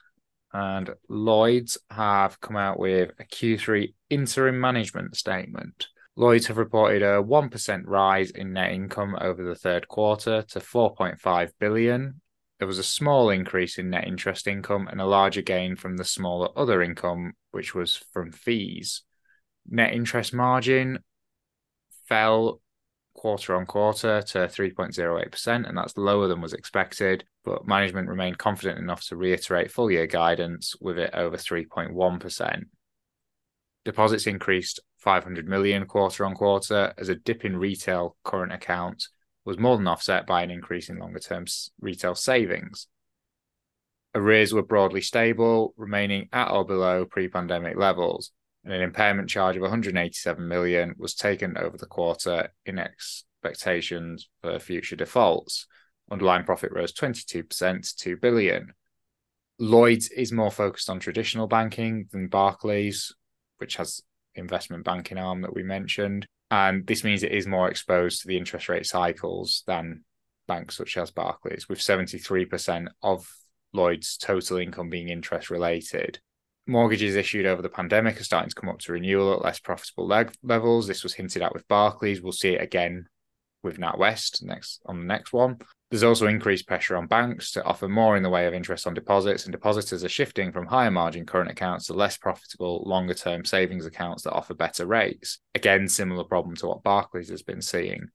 and 0.53 0.91
Lloyd's 1.09 1.79
have 1.91 2.41
come 2.41 2.57
out 2.57 2.79
with 2.79 3.11
a 3.19 3.25
Q3 3.25 3.95
interim 4.11 4.61
management 4.61 5.17
statement. 5.17 5.89
Lloyd's 6.17 6.47
have 6.47 6.59
reported 6.59 7.03
a 7.03 7.23
1% 7.23 7.83
rise 7.87 8.31
in 8.31 8.53
net 8.53 8.71
income 8.71 9.17
over 9.21 9.43
the 9.43 9.57
third 9.57 9.89
quarter 9.89 10.43
to 10.43 10.61
4.5 10.61 11.51
billion 11.59 12.21
there 12.59 12.69
was 12.69 12.79
a 12.79 12.85
small 12.85 13.31
increase 13.31 13.79
in 13.79 13.91
net 13.91 14.07
interest 14.07 14.47
income 14.47 14.89
and 14.89 15.01
a 15.01 15.07
larger 15.07 15.43
gain 15.43 15.77
from 15.77 15.97
the 15.97 16.05
smaller 16.05 16.49
other 16.57 16.83
income, 16.83 17.33
which 17.51 17.75
was 17.75 17.97
from 18.13 18.31
fees. 18.31 19.03
Net 19.69 19.93
interest 19.93 20.33
margin 20.33 21.01
fell 22.07 22.61
quarter 23.15 23.57
on 23.57 23.67
quarter 23.67 24.23
to 24.23 24.39
3.08%, 24.39 25.69
and 25.69 25.77
that's 25.77 25.97
lower 25.97 26.29
than 26.29 26.41
was 26.41 26.53
expected. 26.53 27.25
But 27.45 27.67
management 27.67 28.09
remained 28.09 28.39
confident 28.39 28.79
enough 28.79 29.05
to 29.09 29.17
reiterate 29.17 29.71
full 29.71 29.91
year 29.91 30.07
guidance 30.07 30.77
with 30.81 30.99
it 30.99 31.11
over 31.15 31.37
3.1%. 31.37 32.65
Deposits 33.85 34.27
increased 34.27 34.81
500 34.99 35.47
million 35.47 35.87
quarter 35.87 36.25
on 36.25 36.35
quarter 36.35 36.95
as 36.97 37.09
a 37.09 37.15
dip 37.15 37.45
in 37.45 37.57
retail 37.57 38.17
current 38.25 38.53
account 38.53 39.09
was 39.45 39.59
more 39.59 39.77
than 39.77 39.87
offset 39.87 40.27
by 40.27 40.43
an 40.43 40.51
increase 40.51 40.89
in 40.89 40.99
longer 40.99 41.19
term 41.19 41.45
retail 41.81 42.15
savings. 42.15 42.89
Arrears 44.15 44.55
were 44.55 44.63
broadly 44.63 45.01
stable, 45.01 45.75
remaining 45.77 46.29
at 46.33 46.51
or 46.51 46.65
below 46.65 47.05
pre 47.05 47.29
pandemic 47.29 47.77
levels, 47.77 48.31
and 48.65 48.73
an 48.73 48.81
impairment 48.81 49.29
charge 49.29 49.57
of 49.57 49.63
187 49.63 50.47
million 50.47 50.95
was 50.97 51.15
taken 51.15 51.57
over 51.59 51.77
the 51.77 51.87
quarter 51.87 52.49
in 52.65 52.79
expectations 52.79 54.29
for 54.41 54.59
future 54.59 54.97
defaults. 54.97 55.67
Underlying 56.11 56.45
profit 56.45 56.71
rose 56.73 56.93
22% 56.93 57.49
to 57.49 57.97
2 57.97 58.17
billion. 58.17 58.73
Lloyds 59.59 60.09
is 60.09 60.33
more 60.33 60.51
focused 60.51 60.91
on 60.91 61.01
traditional 61.01 61.47
banking 61.47 62.09
than 62.13 62.29
Barclays, 62.29 63.15
which 63.59 63.77
has 63.77 64.03
investment 64.35 64.85
banking 64.85 65.19
arm 65.19 65.43
that 65.43 65.55
we 65.55 65.63
mentioned. 65.63 66.27
And 66.55 66.87
this 66.87 67.03
means 67.03 67.25
it 67.25 67.33
is 67.33 67.49
more 67.49 67.69
exposed 67.69 68.23
to 68.23 68.29
the 68.29 68.37
interest 68.37 68.69
rate 68.69 68.87
cycles 68.87 69.65
than 69.67 70.05
banks 70.47 70.77
such 70.77 70.97
as 70.97 71.11
Barclays, 71.11 71.69
with 71.69 71.81
73% 71.81 72.87
of 73.03 73.29
Lloyd's 73.73 74.17
total 74.17 74.59
income 74.59 74.89
being 74.89 75.09
interest 75.09 75.51
related. 75.51 76.21
Mortgages 76.69 77.17
issued 77.17 77.45
over 77.45 77.61
the 77.61 77.69
pandemic 77.69 78.21
are 78.21 78.25
starting 78.25 78.51
to 78.51 78.55
come 78.55 78.71
up 78.71 78.79
to 78.79 78.93
renewal 78.93 79.33
at 79.33 79.43
less 79.43 79.59
profitable 79.59 80.07
leg- 80.07 80.33
levels. 80.45 80.87
This 80.87 81.03
was 81.03 81.15
hinted 81.15 81.43
at 81.43 81.53
with 81.53 81.67
Barclays. 81.67 82.23
We'll 82.23 82.31
see 82.31 82.51
it 82.51 82.63
again 82.63 83.09
with 83.65 83.79
NatWest 83.79 84.45
next 84.45 84.81
on 84.87 85.01
the 85.01 85.07
next 85.07 85.33
one. 85.33 85.59
There's 85.95 86.03
also 86.03 86.27
increased 86.27 86.67
pressure 86.67 86.97
on 86.97 87.07
banks 87.07 87.53
to 87.53 87.63
offer 87.63 87.89
more 87.89 88.17
in 88.17 88.25
the 88.25 88.29
way 88.29 88.49
of 88.49 88.53
interest 88.53 88.85
on 88.85 88.95
deposits, 88.95 89.45
and 89.45 89.53
depositors 89.53 90.03
are 90.03 90.09
shifting 90.09 90.51
from 90.51 90.67
higher 90.67 90.91
margin 90.91 91.25
current 91.25 91.53
accounts 91.53 91.87
to 91.87 91.93
less 91.93 92.17
profitable, 92.17 92.83
longer 92.85 93.15
term 93.15 93.45
savings 93.45 93.87
accounts 93.87 94.25
that 94.25 94.33
offer 94.33 94.55
better 94.55 94.87
rates. 94.87 95.39
Again, 95.55 95.87
similar 95.87 96.25
problem 96.25 96.57
to 96.57 96.67
what 96.67 96.83
Barclays 96.83 97.29
has 97.29 97.45
been 97.45 97.63
seeing. 97.63 98.09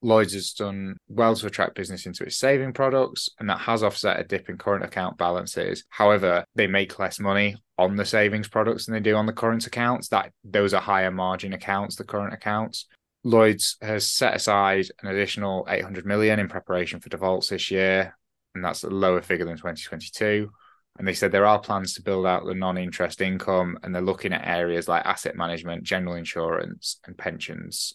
Lloyds 0.00 0.32
has 0.32 0.54
done 0.54 0.96
well 1.08 1.36
to 1.36 1.46
attract 1.46 1.74
business 1.74 2.06
into 2.06 2.24
its 2.24 2.38
saving 2.38 2.72
products, 2.72 3.28
and 3.38 3.50
that 3.50 3.60
has 3.60 3.82
offset 3.82 4.18
a 4.18 4.24
dip 4.24 4.48
in 4.48 4.56
current 4.56 4.82
account 4.82 5.18
balances. 5.18 5.84
However, 5.90 6.46
they 6.54 6.66
make 6.66 6.98
less 6.98 7.20
money 7.20 7.56
on 7.76 7.96
the 7.96 8.06
savings 8.06 8.48
products 8.48 8.86
than 8.86 8.94
they 8.94 9.00
do 9.00 9.14
on 9.14 9.26
the 9.26 9.34
current 9.34 9.66
accounts. 9.66 10.08
That 10.08 10.32
those 10.42 10.72
are 10.72 10.80
higher 10.80 11.10
margin 11.10 11.52
accounts, 11.52 11.96
the 11.96 12.04
current 12.04 12.32
accounts. 12.32 12.86
Lloyds 13.26 13.76
has 13.82 14.08
set 14.08 14.36
aside 14.36 14.86
an 15.02 15.08
additional 15.08 15.66
800 15.68 16.06
million 16.06 16.38
in 16.38 16.46
preparation 16.46 17.00
for 17.00 17.08
defaults 17.08 17.48
this 17.48 17.72
year, 17.72 18.16
and 18.54 18.64
that's 18.64 18.84
a 18.84 18.88
lower 18.88 19.20
figure 19.20 19.44
than 19.44 19.56
2022. 19.56 20.48
And 20.96 21.08
they 21.08 21.12
said 21.12 21.32
there 21.32 21.44
are 21.44 21.58
plans 21.58 21.94
to 21.94 22.02
build 22.02 22.24
out 22.24 22.46
the 22.46 22.54
non-interest 22.54 23.20
income, 23.20 23.80
and 23.82 23.92
they're 23.92 24.00
looking 24.00 24.32
at 24.32 24.46
areas 24.46 24.86
like 24.86 25.04
asset 25.04 25.34
management, 25.34 25.82
general 25.82 26.14
insurance, 26.14 27.00
and 27.04 27.18
pensions. 27.18 27.94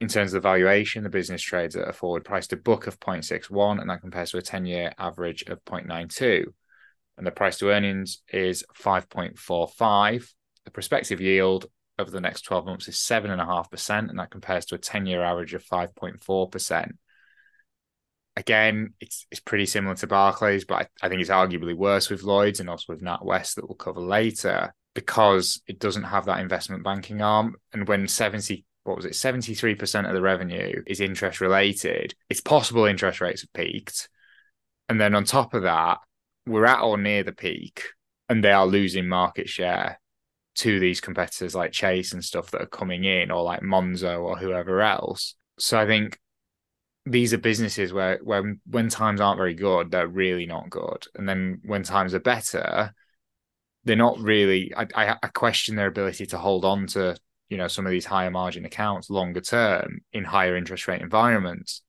In 0.00 0.06
terms 0.06 0.32
of 0.32 0.40
the 0.40 0.48
valuation, 0.48 1.02
the 1.02 1.10
business 1.10 1.42
trades 1.42 1.74
at 1.74 1.88
a 1.88 1.92
forward 1.92 2.24
price 2.24 2.46
to 2.46 2.56
book 2.56 2.86
of 2.86 3.00
0.61, 3.00 3.80
and 3.80 3.90
that 3.90 4.00
compares 4.00 4.30
to 4.30 4.38
a 4.38 4.42
10-year 4.42 4.92
average 4.96 5.42
of 5.48 5.64
0.92. 5.64 6.44
And 7.18 7.26
the 7.26 7.32
price 7.32 7.58
to 7.58 7.70
earnings 7.70 8.22
is 8.32 8.64
5.45. 8.80 10.32
The 10.66 10.70
prospective 10.70 11.20
yield 11.20 11.66
over 12.00 12.10
the 12.10 12.20
next 12.20 12.42
12 12.42 12.66
months 12.66 12.88
is 12.88 12.96
7.5%, 12.96 14.10
and 14.10 14.18
that 14.18 14.30
compares 14.30 14.66
to 14.66 14.74
a 14.74 14.78
10 14.78 15.06
year 15.06 15.22
average 15.22 15.54
of 15.54 15.64
5.4%. 15.64 16.92
Again, 18.36 18.94
it's 19.00 19.26
it's 19.30 19.40
pretty 19.40 19.66
similar 19.66 19.96
to 19.96 20.06
Barclays, 20.06 20.64
but 20.64 20.74
I, 21.02 21.06
I 21.06 21.08
think 21.08 21.20
it's 21.20 21.30
arguably 21.30 21.76
worse 21.76 22.08
with 22.08 22.22
Lloyds 22.22 22.60
and 22.60 22.70
also 22.70 22.92
with 22.92 23.02
NatWest 23.02 23.56
that 23.56 23.68
we'll 23.68 23.76
cover 23.76 24.00
later 24.00 24.72
because 24.94 25.60
it 25.66 25.78
doesn't 25.78 26.04
have 26.04 26.26
that 26.26 26.40
investment 26.40 26.84
banking 26.84 27.22
arm. 27.22 27.56
And 27.72 27.86
when 27.86 28.08
70, 28.08 28.64
what 28.84 28.96
was 28.96 29.04
it, 29.04 29.12
73% 29.12 30.08
of 30.08 30.14
the 30.14 30.22
revenue 30.22 30.82
is 30.86 31.00
interest 31.00 31.40
related, 31.40 32.14
it's 32.28 32.40
possible 32.40 32.84
interest 32.84 33.20
rates 33.20 33.42
have 33.42 33.52
peaked. 33.52 34.08
And 34.88 35.00
then 35.00 35.14
on 35.14 35.24
top 35.24 35.54
of 35.54 35.62
that, 35.62 35.98
we're 36.46 36.66
at 36.66 36.82
or 36.82 36.96
near 36.96 37.22
the 37.22 37.32
peak 37.32 37.84
and 38.28 38.42
they 38.42 38.52
are 38.52 38.66
losing 38.66 39.08
market 39.08 39.48
share 39.48 40.00
to 40.56 40.80
these 40.80 41.00
competitors 41.00 41.54
like 41.54 41.72
Chase 41.72 42.12
and 42.12 42.24
stuff 42.24 42.50
that 42.50 42.62
are 42.62 42.66
coming 42.66 43.04
in, 43.04 43.30
or 43.30 43.42
like 43.42 43.60
Monzo 43.60 44.20
or 44.22 44.36
whoever 44.36 44.80
else. 44.82 45.34
So 45.58 45.78
I 45.78 45.86
think 45.86 46.18
these 47.06 47.32
are 47.32 47.38
businesses 47.38 47.92
where 47.92 48.18
when 48.22 48.60
when 48.66 48.88
times 48.88 49.20
aren't 49.20 49.38
very 49.38 49.54
good, 49.54 49.90
they're 49.90 50.08
really 50.08 50.46
not 50.46 50.70
good, 50.70 51.06
and 51.14 51.28
then 51.28 51.60
when 51.64 51.82
times 51.82 52.14
are 52.14 52.20
better, 52.20 52.92
they're 53.84 53.96
not 53.96 54.18
really. 54.18 54.72
I, 54.76 54.86
I, 54.94 55.16
I 55.22 55.28
question 55.28 55.76
their 55.76 55.86
ability 55.86 56.26
to 56.26 56.38
hold 56.38 56.64
on 56.64 56.86
to 56.88 57.16
you 57.48 57.56
know 57.56 57.68
some 57.68 57.86
of 57.86 57.92
these 57.92 58.06
higher 58.06 58.30
margin 58.30 58.64
accounts 58.64 59.10
longer 59.10 59.40
term 59.40 60.00
in 60.12 60.24
higher 60.24 60.56
interest 60.56 60.88
rate 60.88 61.02
environments. 61.02 61.82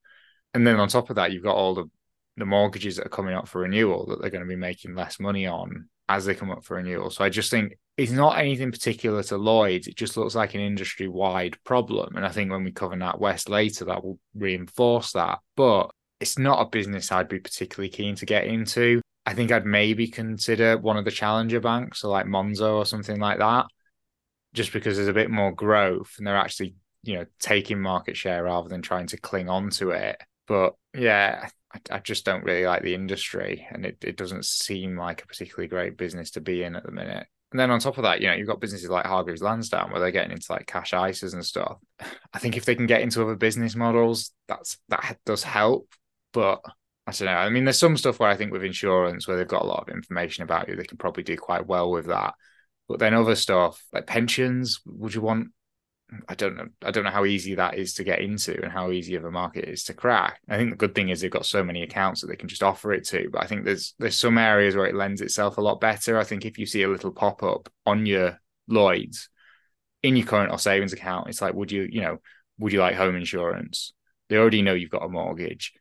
And 0.53 0.67
then 0.67 0.79
on 0.79 0.89
top 0.89 1.09
of 1.09 1.15
that, 1.15 1.31
you've 1.31 1.43
got 1.43 1.55
all 1.55 1.75
the 1.75 1.89
the 2.37 2.45
mortgages 2.45 2.95
that 2.95 3.05
are 3.05 3.09
coming 3.09 3.35
up 3.35 3.47
for 3.47 3.61
renewal 3.61 4.05
that 4.07 4.21
they're 4.21 4.29
going 4.29 4.43
to 4.43 4.47
be 4.47 4.55
making 4.55 4.95
less 4.95 5.19
money 5.19 5.45
on 5.45 5.89
as 6.07 6.25
they 6.25 6.35
come 6.35 6.51
up 6.51 6.63
for 6.63 6.77
renewal. 6.77 7.09
So 7.09 7.23
I 7.23 7.29
just 7.29 7.51
think 7.51 7.77
it's 7.97 8.11
not 8.11 8.39
anything 8.39 8.71
particular 8.71 9.21
to 9.23 9.37
Lloyd's. 9.37 9.87
It 9.87 9.97
just 9.97 10.17
looks 10.17 10.35
like 10.35 10.53
an 10.53 10.61
industry 10.61 11.07
wide 11.07 11.57
problem. 11.63 12.15
And 12.15 12.25
I 12.25 12.29
think 12.29 12.49
when 12.49 12.63
we 12.63 12.71
cover 12.71 12.95
NatWest 12.95 13.49
later, 13.49 13.85
that 13.85 14.03
will 14.03 14.19
reinforce 14.33 15.11
that. 15.13 15.39
But 15.55 15.91
it's 16.19 16.37
not 16.37 16.61
a 16.61 16.69
business 16.69 17.11
I'd 17.11 17.27
be 17.27 17.39
particularly 17.39 17.89
keen 17.89 18.15
to 18.15 18.25
get 18.25 18.45
into. 18.45 19.01
I 19.25 19.33
think 19.33 19.51
I'd 19.51 19.65
maybe 19.65 20.07
consider 20.07 20.77
one 20.77 20.97
of 20.97 21.05
the 21.05 21.11
challenger 21.11 21.59
banks, 21.59 21.99
so 22.01 22.09
like 22.09 22.25
Monzo 22.25 22.75
or 22.75 22.85
something 22.85 23.19
like 23.19 23.39
that, 23.39 23.67
just 24.53 24.73
because 24.73 24.95
there's 24.95 25.07
a 25.07 25.13
bit 25.13 25.29
more 25.29 25.51
growth 25.51 26.15
and 26.17 26.25
they're 26.25 26.35
actually, 26.35 26.75
you 27.03 27.15
know, 27.15 27.25
taking 27.39 27.79
market 27.79 28.17
share 28.17 28.43
rather 28.43 28.69
than 28.69 28.81
trying 28.81 29.07
to 29.07 29.17
cling 29.17 29.49
on 29.49 29.69
to 29.71 29.91
it. 29.91 30.17
But 30.47 30.73
yeah, 30.95 31.49
I, 31.71 31.79
I, 31.91 31.99
just 31.99 32.25
don't 32.25 32.43
really 32.43 32.65
like 32.65 32.81
the 32.81 32.95
industry, 32.95 33.67
and 33.69 33.85
it, 33.85 33.97
it 34.03 34.17
doesn't 34.17 34.45
seem 34.45 34.97
like 34.97 35.23
a 35.23 35.27
particularly 35.27 35.67
great 35.67 35.97
business 35.97 36.31
to 36.31 36.41
be 36.41 36.63
in 36.63 36.75
at 36.75 36.83
the 36.83 36.91
minute. 36.91 37.27
And 37.51 37.59
then 37.59 37.69
on 37.69 37.79
top 37.79 37.97
of 37.97 38.03
that, 38.03 38.21
you 38.21 38.27
know, 38.27 38.33
you've 38.33 38.47
got 38.47 38.61
businesses 38.61 38.89
like 38.89 39.05
Hargreaves 39.05 39.41
Lansdown 39.41 39.91
where 39.91 39.99
they're 39.99 40.11
getting 40.11 40.31
into 40.31 40.51
like 40.51 40.67
cash 40.67 40.91
ISAs 40.91 41.33
and 41.33 41.45
stuff. 41.45 41.77
I 42.33 42.39
think 42.39 42.55
if 42.57 42.65
they 42.65 42.75
can 42.75 42.87
get 42.87 43.01
into 43.01 43.21
other 43.21 43.35
business 43.35 43.75
models, 43.75 44.31
that's 44.47 44.77
that 44.89 45.17
does 45.25 45.43
help. 45.43 45.87
But 46.33 46.61
I 47.07 47.11
don't 47.11 47.25
know. 47.25 47.33
I 47.33 47.49
mean, 47.49 47.65
there's 47.65 47.79
some 47.79 47.97
stuff 47.97 48.19
where 48.19 48.29
I 48.29 48.37
think 48.37 48.53
with 48.53 48.63
insurance 48.63 49.27
where 49.27 49.35
they've 49.35 49.47
got 49.47 49.63
a 49.63 49.67
lot 49.67 49.81
of 49.81 49.93
information 49.93 50.43
about 50.43 50.69
you, 50.69 50.75
they 50.75 50.83
can 50.83 50.97
probably 50.97 51.23
do 51.23 51.35
quite 51.35 51.67
well 51.67 51.91
with 51.91 52.05
that. 52.07 52.35
But 52.87 52.99
then 52.99 53.13
other 53.13 53.35
stuff 53.35 53.83
like 53.91 54.07
pensions, 54.07 54.81
would 54.85 55.13
you 55.13 55.21
want 55.21 55.49
I 56.27 56.35
don't 56.35 56.57
know. 56.57 56.67
I 56.83 56.91
don't 56.91 57.05
know 57.05 57.09
how 57.09 57.25
easy 57.25 57.55
that 57.55 57.75
is 57.75 57.93
to 57.95 58.03
get 58.03 58.19
into 58.19 58.61
and 58.61 58.71
how 58.71 58.91
easy 58.91 59.15
of 59.15 59.23
a 59.23 59.31
market 59.31 59.65
it 59.65 59.73
is 59.73 59.85
to 59.85 59.93
crack. 59.93 60.39
I 60.49 60.57
think 60.57 60.71
the 60.71 60.75
good 60.75 60.93
thing 60.93 61.09
is 61.09 61.21
they've 61.21 61.31
got 61.31 61.45
so 61.45 61.63
many 61.63 61.83
accounts 61.83 62.21
that 62.21 62.27
they 62.27 62.35
can 62.35 62.49
just 62.49 62.63
offer 62.63 62.91
it 62.91 63.05
to. 63.07 63.29
But 63.31 63.43
I 63.43 63.47
think 63.47 63.63
there's 63.63 63.93
there's 63.97 64.19
some 64.19 64.37
areas 64.37 64.75
where 64.75 64.87
it 64.87 64.95
lends 64.95 65.21
itself 65.21 65.57
a 65.57 65.61
lot 65.61 65.79
better. 65.79 66.17
I 66.17 66.25
think 66.25 66.45
if 66.45 66.57
you 66.57 66.65
see 66.65 66.83
a 66.83 66.89
little 66.89 67.11
pop 67.11 67.43
up 67.43 67.69
on 67.85 68.05
your 68.05 68.39
Lloyd's 68.67 69.29
in 70.03 70.15
your 70.17 70.27
current 70.27 70.51
or 70.51 70.59
savings 70.59 70.93
account, 70.93 71.29
it's 71.29 71.41
like, 71.41 71.53
would 71.53 71.71
you, 71.71 71.87
you 71.89 72.01
know, 72.01 72.17
would 72.59 72.73
you 72.73 72.79
like 72.79 72.95
home 72.95 73.15
insurance? 73.15 73.93
They 74.29 74.37
already 74.37 74.61
know 74.61 74.73
you've 74.73 74.89
got 74.89 75.05
a 75.05 75.09
mortgage. 75.09 75.73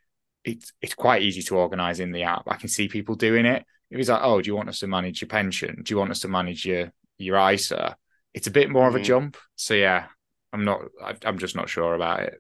It's 0.45 0.73
it's 0.81 0.95
quite 0.95 1.23
easy 1.23 1.43
to 1.43 1.57
organize 1.57 1.99
in 1.99 2.13
the 2.13 2.23
app. 2.23 2.45
I 2.47 2.57
can 2.57 2.69
see 2.69 2.89
people 2.89 3.17
doing 3.17 3.47
it. 3.47 3.65
If 3.91 3.99
it's 3.99 4.09
like, 4.09 4.23
oh, 4.23 4.41
do 4.41 4.47
you 4.47 4.55
want 4.55 4.69
us 4.69 4.79
to 4.81 4.87
manage 4.87 5.21
your 5.21 5.29
pension? 5.29 5.83
Do 5.83 5.93
you 5.93 5.99
want 5.99 6.13
us 6.13 6.21
to 6.21 6.29
manage 6.29 6.65
your 6.65 6.93
your 7.19 7.37
ISA? 7.51 7.97
It's 8.33 8.47
a 8.47 8.53
bit 8.53 8.71
more 8.71 8.83
mm-hmm. 8.83 8.89
of 8.89 8.95
a 8.95 8.99
mm-hmm. 8.99 9.07
jump. 9.07 9.37
So 9.57 9.75
yeah, 9.75 10.07
I'm 10.53 10.65
not. 10.65 10.81
I'm 11.25 11.39
just 11.39 11.57
not 11.57 11.69
sure 11.69 11.95
about 11.95 12.21
it. 12.21 12.35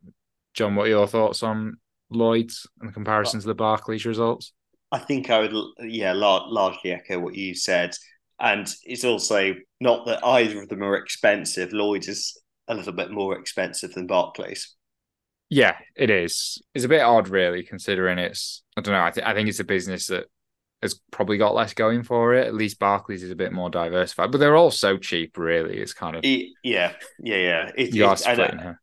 John, 0.54 0.74
what 0.74 0.86
are 0.86 0.90
your 0.90 1.06
thoughts 1.06 1.42
on 1.42 1.76
Lloyd's 2.10 2.66
in 2.82 2.92
comparison 2.92 3.40
to 3.40 3.46
the 3.46 3.54
Barclays 3.54 4.04
results? 4.04 4.52
I 4.92 4.98
think 4.98 5.30
I 5.30 5.40
would, 5.40 5.54
yeah, 5.82 6.12
largely 6.12 6.92
echo 6.92 7.20
what 7.20 7.36
you 7.36 7.54
said. 7.54 7.94
And 8.40 8.66
it's 8.84 9.04
also 9.04 9.54
not 9.80 10.06
that 10.06 10.24
either 10.24 10.62
of 10.62 10.68
them 10.68 10.82
are 10.82 10.96
expensive. 10.96 11.72
Lloyd's 11.72 12.08
is 12.08 12.40
a 12.66 12.74
little 12.74 12.92
bit 12.92 13.10
more 13.10 13.38
expensive 13.38 13.92
than 13.92 14.06
Barclays. 14.06 14.74
Yeah, 15.48 15.76
it 15.96 16.10
is. 16.10 16.60
It's 16.74 16.84
a 16.84 16.88
bit 16.88 17.02
odd, 17.02 17.28
really, 17.28 17.62
considering 17.62 18.18
it's. 18.18 18.62
I 18.76 18.80
don't 18.80 18.94
know. 18.94 19.04
I, 19.04 19.10
th- 19.10 19.26
I 19.26 19.34
think 19.34 19.48
it's 19.48 19.60
a 19.60 19.64
business 19.64 20.06
that 20.06 20.26
has 20.82 20.98
probably 21.10 21.38
got 21.38 21.54
less 21.54 21.74
going 21.74 22.02
for 22.02 22.34
it. 22.34 22.46
At 22.46 22.54
least 22.54 22.78
Barclays 22.78 23.22
is 23.22 23.30
a 23.30 23.36
bit 23.36 23.52
more 23.52 23.70
diversified, 23.70 24.32
but 24.32 24.38
they're 24.38 24.56
all 24.56 24.70
so 24.70 24.96
cheap. 24.96 25.36
Really, 25.36 25.78
it's 25.78 25.92
kind 25.92 26.16
of 26.16 26.24
yeah, 26.24 26.52
yeah, 26.64 26.92
yeah. 27.18 27.70
It, 27.76 27.94
you 27.94 28.04
it, 28.04 28.26
uh, 28.26 28.30
I, 28.30 28.74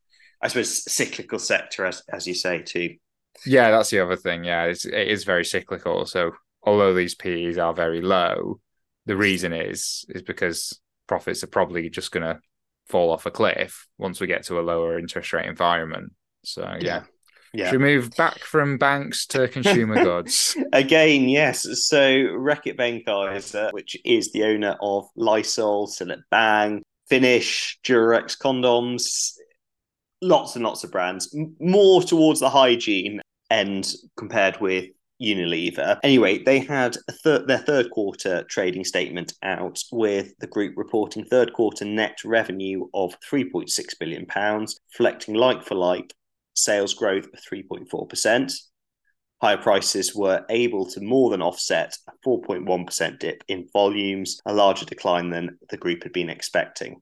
I, 0.42 0.48
suppose 0.48 0.92
cyclical 0.92 1.39
sector, 1.39 1.86
as 1.86 2.04
as 2.10 2.27
you 2.27 2.34
say, 2.34 2.62
too. 2.62 2.96
Yeah, 3.46 3.72
that's 3.72 3.89
the 3.89 4.00
other 4.00 4.16
thing. 4.16 4.44
Yeah, 4.44 4.66
it's, 4.66 4.86
it 4.86 5.08
is 5.08 5.24
very 5.24 5.46
cyclical. 5.46 6.06
So 6.06 6.32
although 6.63 6.94
these 6.94 7.16
PEs 7.16 7.58
are 7.58 7.74
very 7.74 8.01
low, 8.01 8.60
the 9.06 9.18
reason 9.18 9.54
is 9.54 10.06
is 10.10 10.22
because 10.22 10.80
profits 11.08 11.44
are 11.44 11.48
probably 11.48 11.89
just 11.89 12.12
going 12.12 12.24
to 12.24 12.39
fall 12.88 13.12
off 13.12 13.25
a 13.25 13.32
cliff 13.32 13.88
once 13.98 14.20
we 14.20 14.27
get 14.27 14.44
to 14.44 14.60
a 14.60 14.62
lower 14.62 15.00
interest 15.00 15.34
rate 15.34 15.48
environment. 15.48 16.13
So 16.44 16.62
yeah. 16.62 16.77
yeah. 16.82 17.04
Yeah. 17.54 17.70
Should 17.70 17.82
we 17.82 17.96
move 17.96 18.12
back 18.16 18.39
from 18.39 18.77
banks 18.77 19.25
to 19.27 19.48
consumer 19.48 20.04
goods? 20.04 20.56
Again, 20.74 21.30
yes. 21.30 21.66
So 21.88 22.00
Reckitt 22.00 22.77
Benckiser, 22.77 23.72
which 23.74 23.98
is 24.06 24.32
the 24.32 24.44
owner 24.44 24.75
of 24.82 25.08
Lysol, 25.16 25.88
Cillit 25.88 26.22
Bang, 26.30 26.84
Finish, 27.10 27.80
Durex 27.84 28.38
condoms, 28.38 29.34
lots 30.22 30.56
and 30.56 30.63
lots 30.63 30.84
of 30.84 30.92
brands, 30.92 31.36
more 31.60 32.01
towards 32.01 32.39
the 32.39 32.50
hygiene 32.50 33.22
end 33.50 33.94
compared 34.18 34.60
with 34.60 34.86
Unilever. 35.22 36.00
Anyway, 36.04 36.44
they 36.44 36.60
had 36.60 36.96
thir- 37.24 37.46
their 37.46 37.58
third 37.60 37.89
quarter 37.89 38.44
trading 38.44 38.84
statement 38.84 39.34
out 39.42 39.82
with 39.92 40.34
the 40.39 40.48
group 40.48 40.74
reporting 40.77 41.25
third 41.25 41.54
quarter 41.54 41.86
net 41.86 42.18
revenue 42.24 42.88
of 42.94 43.16
3.6 43.22 43.98
billion 44.00 44.25
pounds, 44.25 44.80
reflecting 44.94 45.34
like 45.34 45.63
for 45.63 45.75
like 45.75 46.13
sales 46.58 46.94
growth 46.94 47.26
of 47.26 47.40
3.4%. 47.40 48.54
Higher 49.42 49.58
prices 49.58 50.16
were 50.16 50.46
able 50.50 50.86
to 50.88 51.02
more 51.02 51.30
than 51.30 51.42
offset 51.42 51.96
a 52.08 52.28
4.1% 52.28 53.20
dip 53.20 53.44
in 53.48 53.68
volumes, 53.72 54.42
a 54.46 54.54
larger 54.54 54.86
decline 54.86 55.30
than 55.30 55.60
the 55.70 55.78
group 55.78 56.04
had 56.04 56.14
been 56.14 56.30
expecting. 56.30 57.02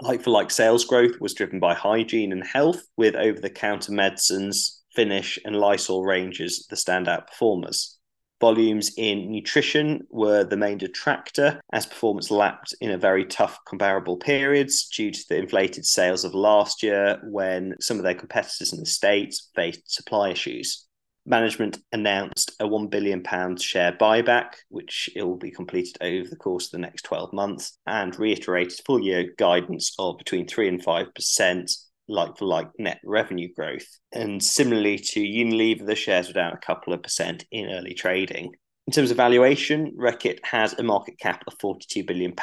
Like 0.00 0.22
for 0.22 0.30
like 0.30 0.50
sales 0.50 0.84
growth 0.84 1.20
was 1.20 1.34
driven 1.34 1.60
by 1.60 1.74
hygiene 1.74 2.32
and 2.32 2.46
health, 2.46 2.82
with 2.96 3.16
over 3.16 3.40
the 3.40 3.50
counter 3.50 3.92
medicines, 3.92 4.82
Finish, 4.94 5.38
and 5.44 5.56
Lysol 5.56 6.04
ranges 6.04 6.66
the 6.70 6.76
standout 6.76 7.26
performers. 7.26 7.98
Volumes 8.40 8.92
in 8.96 9.30
nutrition 9.30 10.06
were 10.10 10.44
the 10.44 10.56
main 10.56 10.78
detractor 10.78 11.60
as 11.72 11.86
performance 11.86 12.30
lapped 12.30 12.74
in 12.80 12.90
a 12.90 12.98
very 12.98 13.24
tough 13.24 13.58
comparable 13.66 14.16
periods 14.16 14.88
due 14.88 15.10
to 15.10 15.24
the 15.28 15.38
inflated 15.38 15.86
sales 15.86 16.24
of 16.24 16.34
last 16.34 16.82
year 16.82 17.20
when 17.24 17.74
some 17.80 17.96
of 17.96 18.02
their 18.02 18.14
competitors 18.14 18.72
in 18.72 18.80
the 18.80 18.86
States 18.86 19.50
faced 19.54 19.90
supply 19.90 20.30
issues. 20.30 20.86
Management 21.26 21.78
announced 21.92 22.52
a 22.60 22.64
£1 22.64 22.90
billion 22.90 23.22
share 23.56 23.92
buyback, 23.92 24.56
which 24.68 25.08
it 25.16 25.22
will 25.22 25.38
be 25.38 25.50
completed 25.50 25.96
over 26.02 26.28
the 26.28 26.36
course 26.36 26.66
of 26.66 26.72
the 26.72 26.78
next 26.78 27.02
12 27.02 27.32
months, 27.32 27.78
and 27.86 28.18
reiterated 28.18 28.78
full 28.84 29.00
year 29.00 29.32
guidance 29.38 29.94
of 29.98 30.18
between 30.18 30.46
3 30.46 30.68
and 30.68 30.84
5% 30.84 31.83
like 32.08 32.36
for 32.36 32.44
like 32.44 32.68
net 32.78 33.00
revenue 33.04 33.52
growth. 33.54 33.86
And 34.12 34.42
similarly 34.42 34.98
to 34.98 35.20
Unilever, 35.20 35.86
the 35.86 35.94
shares 35.94 36.28
were 36.28 36.34
down 36.34 36.52
a 36.52 36.58
couple 36.58 36.92
of 36.92 37.02
percent 37.02 37.44
in 37.50 37.70
early 37.70 37.94
trading. 37.94 38.54
In 38.86 38.92
terms 38.92 39.10
of 39.10 39.16
valuation, 39.16 39.92
Reckitt 39.96 40.40
has 40.44 40.74
a 40.74 40.82
market 40.82 41.18
cap 41.18 41.42
of 41.46 41.56
£42 41.56 42.06
billion 42.06 42.34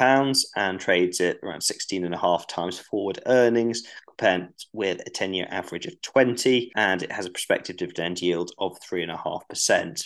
and 0.56 0.80
trades 0.80 1.22
at 1.22 1.38
around 1.44 1.62
16 1.62 2.04
and 2.04 2.16
a 2.16 2.18
half 2.18 2.48
times 2.48 2.80
forward 2.80 3.20
earnings, 3.28 3.84
compared 4.08 4.50
with 4.74 5.02
a 5.06 5.12
10 5.12 5.36
year 5.36 5.48
average 5.52 5.86
of 5.86 6.02
20, 6.02 6.72
and 6.76 7.04
it 7.04 7.12
has 7.12 7.28
a 7.28 7.32
prospective 7.32 7.78
dividend 7.78 8.20
yield 8.22 8.52
of 8.58 8.76
3.5%. 8.80 10.04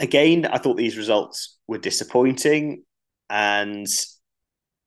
Again, 0.00 0.46
I 0.46 0.58
thought 0.58 0.76
these 0.76 0.96
results 0.96 1.58
were 1.68 1.78
disappointing 1.78 2.82
and 3.30 3.86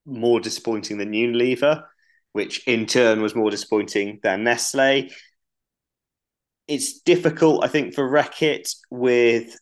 more 0.06 0.42
disappointing 0.42 0.98
than 0.98 1.14
Unilever 1.14 1.86
which 2.36 2.68
in 2.68 2.86
turn 2.86 3.22
was 3.22 3.34
more 3.34 3.50
disappointing 3.50 4.20
than 4.22 4.44
Nestle. 4.44 5.10
It's 6.68 7.00
difficult, 7.00 7.64
I 7.64 7.70
think, 7.70 7.96
for 7.96 8.10
Reckitt 8.10 8.76
with 8.92 9.58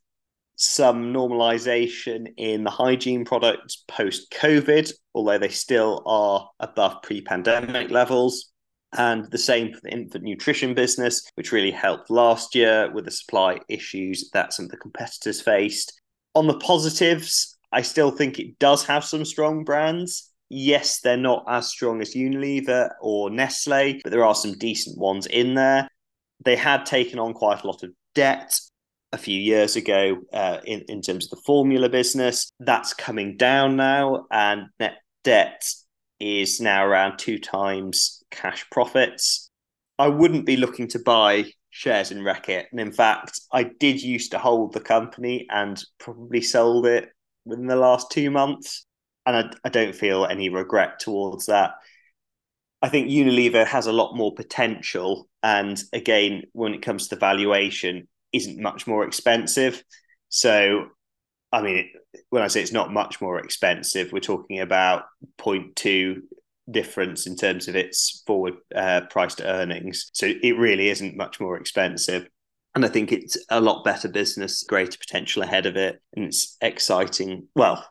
some 0.55 1.13
normalization 1.13 2.33
in 2.35 2.63
the 2.63 2.71
hygiene 2.71 3.25
products 3.25 3.83
post 3.87 4.31
COVID, 4.31 4.91
although 5.13 5.37
they 5.37 5.49
still 5.49 6.01
are 6.07 6.49
above 6.59 7.03
pre 7.03 7.21
pandemic 7.21 7.91
levels. 7.91 8.51
And 8.97 9.29
the 9.29 9.37
same 9.37 9.71
for 9.71 9.81
the 9.83 9.91
infant 9.91 10.23
nutrition 10.23 10.73
business, 10.73 11.29
which 11.35 11.51
really 11.51 11.69
helped 11.69 12.09
last 12.09 12.55
year 12.55 12.91
with 12.91 13.05
the 13.05 13.11
supply 13.11 13.59
issues 13.69 14.31
that 14.33 14.51
some 14.51 14.65
of 14.65 14.71
the 14.71 14.77
competitors 14.77 15.41
faced. 15.41 16.01
On 16.33 16.47
the 16.47 16.57
positives, 16.57 17.55
I 17.71 17.83
still 17.83 18.09
think 18.09 18.39
it 18.39 18.57
does 18.57 18.83
have 18.85 19.05
some 19.05 19.25
strong 19.25 19.63
brands 19.63 20.32
yes, 20.53 20.99
they're 20.99 21.17
not 21.17 21.43
as 21.47 21.67
strong 21.67 22.01
as 22.01 22.13
Unilever 22.13 22.91
or 23.01 23.29
Nestle, 23.29 23.99
but 24.03 24.11
there 24.11 24.23
are 24.23 24.35
some 24.35 24.57
decent 24.57 24.97
ones 24.97 25.25
in 25.25 25.55
there. 25.55 25.89
They 26.45 26.55
had 26.55 26.85
taken 26.85 27.19
on 27.19 27.33
quite 27.33 27.63
a 27.63 27.67
lot 27.67 27.83
of 27.83 27.91
debt 28.13 28.59
a 29.11 29.17
few 29.17 29.39
years 29.39 29.75
ago 29.75 30.17
uh, 30.31 30.59
in, 30.65 30.81
in 30.87 31.01
terms 31.01 31.25
of 31.25 31.31
the 31.31 31.43
formula 31.45 31.89
business. 31.89 32.51
That's 32.59 32.93
coming 32.93 33.37
down 33.37 33.75
now, 33.75 34.25
and 34.31 34.67
net 34.79 34.97
debt 35.23 35.63
is 36.19 36.61
now 36.61 36.85
around 36.85 37.17
two 37.17 37.39
times 37.39 38.23
cash 38.31 38.65
profits. 38.69 39.49
I 39.97 40.07
wouldn't 40.07 40.45
be 40.45 40.57
looking 40.57 40.87
to 40.89 40.99
buy 40.99 41.45
shares 41.69 42.11
in 42.11 42.19
Reckitt. 42.19 42.65
And 42.71 42.79
in 42.79 42.91
fact, 42.91 43.39
I 43.51 43.63
did 43.63 44.01
used 44.01 44.31
to 44.31 44.39
hold 44.39 44.73
the 44.73 44.79
company 44.79 45.47
and 45.49 45.83
probably 45.99 46.41
sold 46.41 46.85
it 46.85 47.09
within 47.45 47.67
the 47.67 47.75
last 47.75 48.11
two 48.11 48.29
months 48.29 48.85
and 49.25 49.35
I, 49.35 49.51
I 49.63 49.69
don't 49.69 49.95
feel 49.95 50.25
any 50.25 50.49
regret 50.49 50.99
towards 50.99 51.47
that. 51.47 51.75
I 52.81 52.89
think 52.89 53.07
Unilever 53.07 53.65
has 53.65 53.87
a 53.87 53.93
lot 53.93 54.15
more 54.15 54.33
potential, 54.33 55.29
and 55.41 55.81
again, 55.93 56.43
when 56.51 56.73
it 56.73 56.81
comes 56.81 57.07
to 57.07 57.15
valuation, 57.15 58.07
isn't 58.33 58.59
much 58.59 58.87
more 58.87 59.05
expensive. 59.05 59.83
So, 60.29 60.87
I 61.51 61.61
mean, 61.61 61.89
when 62.29 62.41
I 62.41 62.47
say 62.47 62.61
it's 62.61 62.71
not 62.71 62.91
much 62.91 63.21
more 63.21 63.39
expensive, 63.39 64.11
we're 64.11 64.19
talking 64.19 64.59
about 64.59 65.03
0.2 65.37 66.21
difference 66.69 67.27
in 67.27 67.35
terms 67.35 67.67
of 67.67 67.75
its 67.75 68.23
forward 68.25 68.55
uh, 68.75 69.01
price 69.09 69.35
to 69.35 69.45
earnings. 69.45 70.09
So 70.13 70.27
it 70.27 70.57
really 70.57 70.89
isn't 70.89 71.15
much 71.15 71.39
more 71.39 71.57
expensive. 71.57 72.27
And 72.75 72.83
I 72.83 72.87
think 72.87 73.11
it's 73.11 73.37
a 73.49 73.61
lot 73.61 73.83
better 73.83 74.07
business, 74.07 74.63
greater 74.63 74.97
potential 74.97 75.43
ahead 75.43 75.65
of 75.65 75.75
it. 75.75 76.01
And 76.15 76.25
it's 76.25 76.57
exciting. 76.61 77.47
Well, 77.55 77.85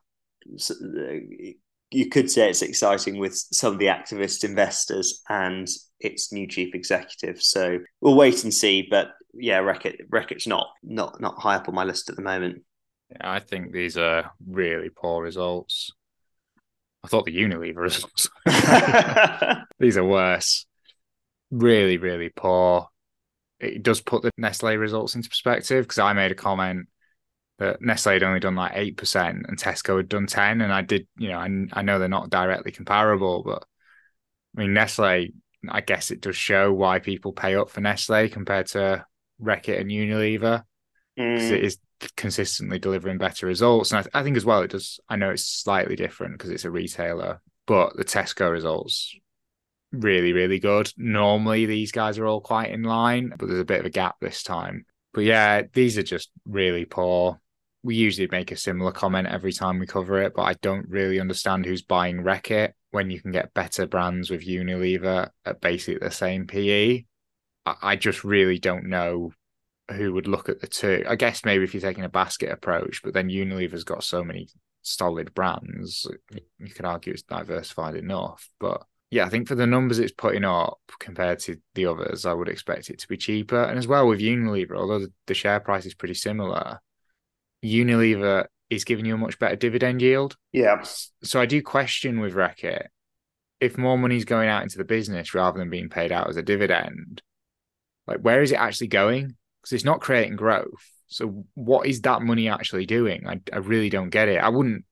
Uh, 0.71 1.53
you 1.93 2.09
could 2.09 2.31
say 2.31 2.49
it's 2.49 2.63
exciting 2.63 3.19
with 3.19 3.35
some 3.35 3.75
of 3.75 3.79
the 3.79 3.87
activist 3.87 4.45
investors 4.45 5.23
and 5.29 5.69
its 6.01 6.33
new 6.33 6.47
chief 6.47 6.75
executive. 6.75 7.43
So 7.43 7.79
we'll 8.01 8.17
wait 8.17 8.45
and 8.45 8.53
see. 8.53 8.87
But 8.91 9.09
yeah, 9.35 9.61
Reckitt 9.61 10.09
Reckitt's 10.11 10.47
not 10.47 10.69
not 10.83 11.21
not 11.21 11.39
high 11.39 11.57
up 11.57 11.69
on 11.69 11.75
my 11.75 11.85
list 11.85 12.09
at 12.11 12.17
the 12.17 12.23
moment. 12.23 12.63
Yeah, 13.11 13.31
I 13.31 13.41
think 13.41 13.73
these 13.73 13.97
are 13.97 14.33
really 14.47 14.89
poor 14.89 15.23
results. 15.23 15.93
I 17.05 17.09
thought 17.09 17.25
the 17.25 17.37
Unilever 17.37 17.77
results. 17.77 18.29
these 19.79 19.97
are 19.97 20.05
worse. 20.05 20.67
Really, 21.51 21.99
really 21.99 22.31
poor. 22.31 22.89
It 23.59 23.83
does 23.83 24.01
put 24.01 24.23
the 24.23 24.31
Nestle 24.39 24.77
results 24.77 25.15
into 25.15 25.29
perspective 25.29 25.85
because 25.85 25.99
I 25.99 26.13
made 26.13 26.33
a 26.33 26.37
comment 26.37 26.89
that 27.63 27.81
Nestle 27.81 28.15
had 28.15 28.23
only 28.25 28.41
done 28.41 28.57
like 28.57 28.73
8% 28.73 29.49
and 29.49 29.59
Tesco 29.59 29.97
had 29.97 30.09
done 30.09 30.27
10 30.27 30.61
and 30.61 30.73
I 30.73 30.83
did 30.83 31.07
you 31.17 31.29
know 31.29 31.39
I, 31.39 31.67
I 31.73 31.83
know 31.83 31.99
they're 31.99 32.09
not 32.09 32.31
directly 32.31 32.73
comparable 32.73 33.43
but 33.45 33.65
I 34.57 34.61
mean 34.61 34.75
Nestle 34.75 35.29
I 35.69 35.81
guess 35.81 36.11
it 36.11 36.21
does 36.21 36.37
show 36.37 36.73
why 36.73 36.99
people 36.99 37.33
pay 37.33 37.55
up 37.55 37.71
for 37.71 37.81
Nestle 37.81 38.29
compared 38.29 38.67
to 38.69 39.07
Reckitt 39.41 39.81
and 39.81 39.91
Unilever 39.91 40.65
because 41.17 41.51
mm. 41.51 41.53
it 41.53 41.65
is 41.65 41.79
consistently 42.17 42.81
delivering 42.81 43.19
better 43.19 43.47
results 43.47 43.93
and 43.93 43.99
I, 43.99 44.03
th- 44.03 44.15
I 44.15 44.23
think 44.25 44.37
as 44.37 44.45
well 44.45 44.63
it 44.63 44.73
does 44.73 44.99
I 45.09 45.17
know 45.17 45.31
it's 45.31 45.45
slightly 45.45 45.95
different 45.95 46.37
because 46.37 46.51
it's 46.51 46.65
a 46.65 46.71
retailer 46.71 47.41
but 47.67 47.97
the 47.97 48.05
Tesco 48.05 48.51
results 48.51 49.15
really 49.93 50.33
really 50.33 50.59
good. 50.59 50.91
Normally 50.97 51.67
these 51.67 51.93
guys 51.93 52.19
are 52.19 52.27
all 52.27 52.41
quite 52.41 52.73
in 52.73 52.83
line 52.83 53.33
but 53.39 53.47
there's 53.47 53.61
a 53.61 53.65
bit 53.65 53.81
of 53.81 53.87
a 53.87 53.91
gap 53.91 54.17
this 54.21 54.43
time. 54.43 54.85
But 55.15 55.25
yeah, 55.25 55.63
these 55.75 55.99
are 55.99 56.03
just 56.03 56.31
really 56.47 56.87
poor 56.87 57.39
we 57.83 57.97
usually 57.97 58.29
make 58.31 58.53
a 58.53 58.57
similar 58.57 58.93
comment 58.93 59.29
every 59.29 59.53
time 59.53 59.79
we 59.79 59.87
cover 59.87 60.21
it, 60.23 60.35
but 60.35 60.43
I 60.43 60.55
don't 60.55 60.89
really 60.89 61.19
understand 61.19 61.67
who's 61.67 61.83
buying 61.83 62.23
Reckitt 62.23 62.73
when 62.91 63.11
you 63.11 63.21
can 63.21 63.33
get 63.33 63.55
better 63.55 63.87
brands 63.87 64.31
with 64.31 64.47
Unilever 64.47 65.31
at 65.45 65.61
basically 65.61 65.99
the 65.99 66.11
same 66.11 66.47
PE. 66.47 67.05
I 67.65 67.97
just 67.97 68.25
really 68.25 68.59
don't 68.59 68.87
know 68.87 69.33
who 69.91 70.13
would 70.15 70.27
look 70.29 70.49
at 70.49 70.61
the 70.61 70.67
two. 70.67 71.05
I 71.09 71.17
guess 71.17 71.45
maybe 71.45 71.65
if 71.65 71.75
you're 71.75 71.81
taking 71.81 72.05
a 72.05 72.09
basket 72.09 72.51
approach, 72.51 73.01
but 73.03 73.15
then 73.15 73.29
Unilever's 73.29 73.85
got 73.85 74.05
so 74.05 74.23
many 74.23 74.49
solid 74.83 75.33
brands, 75.35 76.07
you 76.59 76.71
could 76.71 76.85
argue 76.85 77.13
it's 77.13 77.23
diversified 77.23 77.95
enough. 77.97 78.49
But 78.61 78.83
yeah, 79.11 79.27
I 79.27 79.29
think 79.29 79.49
for 79.49 79.55
the 79.55 79.67
numbers 79.67 79.99
it's 79.99 80.13
putting 80.13 80.45
up 80.45 80.79
compared 80.99 81.39
to 81.41 81.57
the 81.75 81.87
others, 81.87 82.27
I 82.27 82.33
would 82.33 82.49
expect 82.49 82.91
it 82.91 82.99
to 83.01 83.09
be 83.09 83.17
cheaper. 83.17 83.63
And 83.63 83.79
as 83.79 83.87
well 83.87 84.07
with 84.07 84.21
Unilever, 84.21 84.77
although 84.77 85.07
the 85.27 85.35
share 85.35 85.61
price 85.61 85.87
is 85.87 85.95
pretty 85.95 86.15
similar, 86.15 86.81
Unilever 87.65 88.47
is 88.71 88.85
giving 88.85 89.05
you 89.05 89.15
a 89.15 89.19
much 89.19 89.39
better 89.39 89.57
dividend 89.57 90.01
yield. 90.03 90.37
Yeah. 90.53 90.83
So 91.23 91.41
I 91.41 91.47
do 91.47 91.63
question 91.63 92.21
with 92.21 92.35
Reckitt 92.35 92.87
if 93.63 93.79
more 93.79 93.97
money 93.97 94.17
is 94.17 94.25
going 94.25 94.49
out 94.49 94.65
into 94.65 94.77
the 94.77 94.85
business 94.85 95.35
rather 95.35 95.57
than 95.57 95.71
being 95.71 95.89
paid 95.89 96.11
out 96.11 96.29
as 96.29 96.37
a 96.37 96.43
dividend, 96.43 97.23
like 98.09 98.19
where 98.19 98.43
is 98.43 98.51
it 98.51 98.57
actually 98.57 98.89
going? 98.89 99.37
Because 99.61 99.73
it's 99.73 99.85
not 99.85 100.01
creating 100.01 100.35
growth. 100.35 100.91
So 101.07 101.47
what 101.55 101.87
is 101.87 102.01
that 102.01 102.23
money 102.23 102.49
actually 102.49 102.87
doing? 102.87 103.25
I, 103.25 103.41
I 103.53 103.59
really 103.59 103.89
don't 103.89 104.11
get 104.11 104.29
it. 104.29 104.39
I 104.39 104.49
wouldn't 104.49 104.85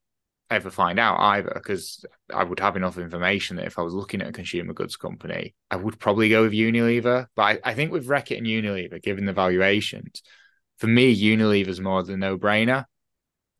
ever 0.50 0.70
find 0.70 1.00
out 1.00 1.18
either 1.18 1.50
because 1.52 2.04
I 2.32 2.44
would 2.44 2.60
have 2.60 2.76
enough 2.76 2.96
information 2.96 3.56
that 3.56 3.66
if 3.66 3.76
I 3.76 3.82
was 3.82 3.92
looking 3.92 4.22
at 4.22 4.28
a 4.28 4.32
consumer 4.32 4.72
goods 4.72 4.96
company, 4.96 5.56
I 5.68 5.74
would 5.74 5.98
probably 5.98 6.28
go 6.28 6.42
with 6.42 6.52
Unilever. 6.52 7.26
But 7.34 7.42
I, 7.42 7.58
I 7.64 7.74
think 7.74 7.90
with 7.90 8.06
Reckitt 8.06 8.38
and 8.38 8.46
Unilever, 8.46 9.02
given 9.02 9.24
the 9.24 9.32
valuations, 9.32 10.22
for 10.80 10.86
me, 10.86 11.14
Unilever's 11.14 11.80
more 11.80 12.02
the 12.02 12.16
no 12.16 12.36
brainer. 12.38 12.86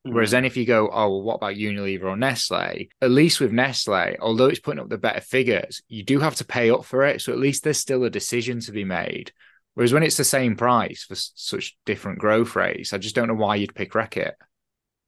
Mm-hmm. 0.06 0.14
Whereas 0.14 0.30
then 0.30 0.46
if 0.46 0.56
you 0.56 0.64
go, 0.64 0.88
oh, 0.88 1.10
well, 1.10 1.22
what 1.22 1.34
about 1.34 1.56
Unilever 1.56 2.04
or 2.04 2.16
Nestle? 2.16 2.88
At 3.02 3.10
least 3.10 3.40
with 3.40 3.52
Nestle, 3.52 4.16
although 4.20 4.46
it's 4.46 4.58
putting 4.58 4.80
up 4.80 4.88
the 4.88 4.96
better 4.98 5.20
figures, 5.20 5.82
you 5.88 6.02
do 6.02 6.18
have 6.20 6.36
to 6.36 6.44
pay 6.44 6.70
up 6.70 6.86
for 6.86 7.04
it. 7.04 7.20
So 7.20 7.32
at 7.32 7.38
least 7.38 7.62
there's 7.62 7.78
still 7.78 8.04
a 8.04 8.10
decision 8.10 8.60
to 8.60 8.72
be 8.72 8.84
made. 8.84 9.32
Whereas 9.74 9.92
when 9.92 10.02
it's 10.02 10.16
the 10.16 10.24
same 10.24 10.56
price 10.56 11.04
for 11.04 11.14
such 11.14 11.76
different 11.84 12.18
growth 12.18 12.56
rates, 12.56 12.92
I 12.92 12.98
just 12.98 13.14
don't 13.14 13.28
know 13.28 13.34
why 13.34 13.56
you'd 13.56 13.74
pick 13.74 13.92
Reckitt. 13.92 14.32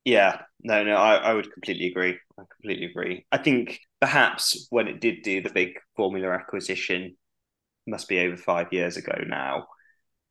Yeah, 0.05 0.43
no, 0.63 0.85
no, 0.85 0.97
I, 0.97 1.17
I 1.17 1.33
would 1.33 1.51
completely 1.53 1.87
agree. 1.87 2.19
I 2.39 2.43
completely 2.55 2.87
agree. 2.87 3.25
I 3.33 3.39
think 3.39 3.81
perhaps 4.01 4.67
when 4.71 4.89
it 4.89 5.01
did 5.01 5.23
do 5.23 5.41
the 5.41 5.51
big 5.51 5.79
formula 5.97 6.29
acquisition, 6.29 7.17
must 7.87 8.09
be 8.09 8.21
over 8.21 8.37
five 8.37 8.73
years 8.73 8.97
ago 8.97 9.15
now, 9.27 9.67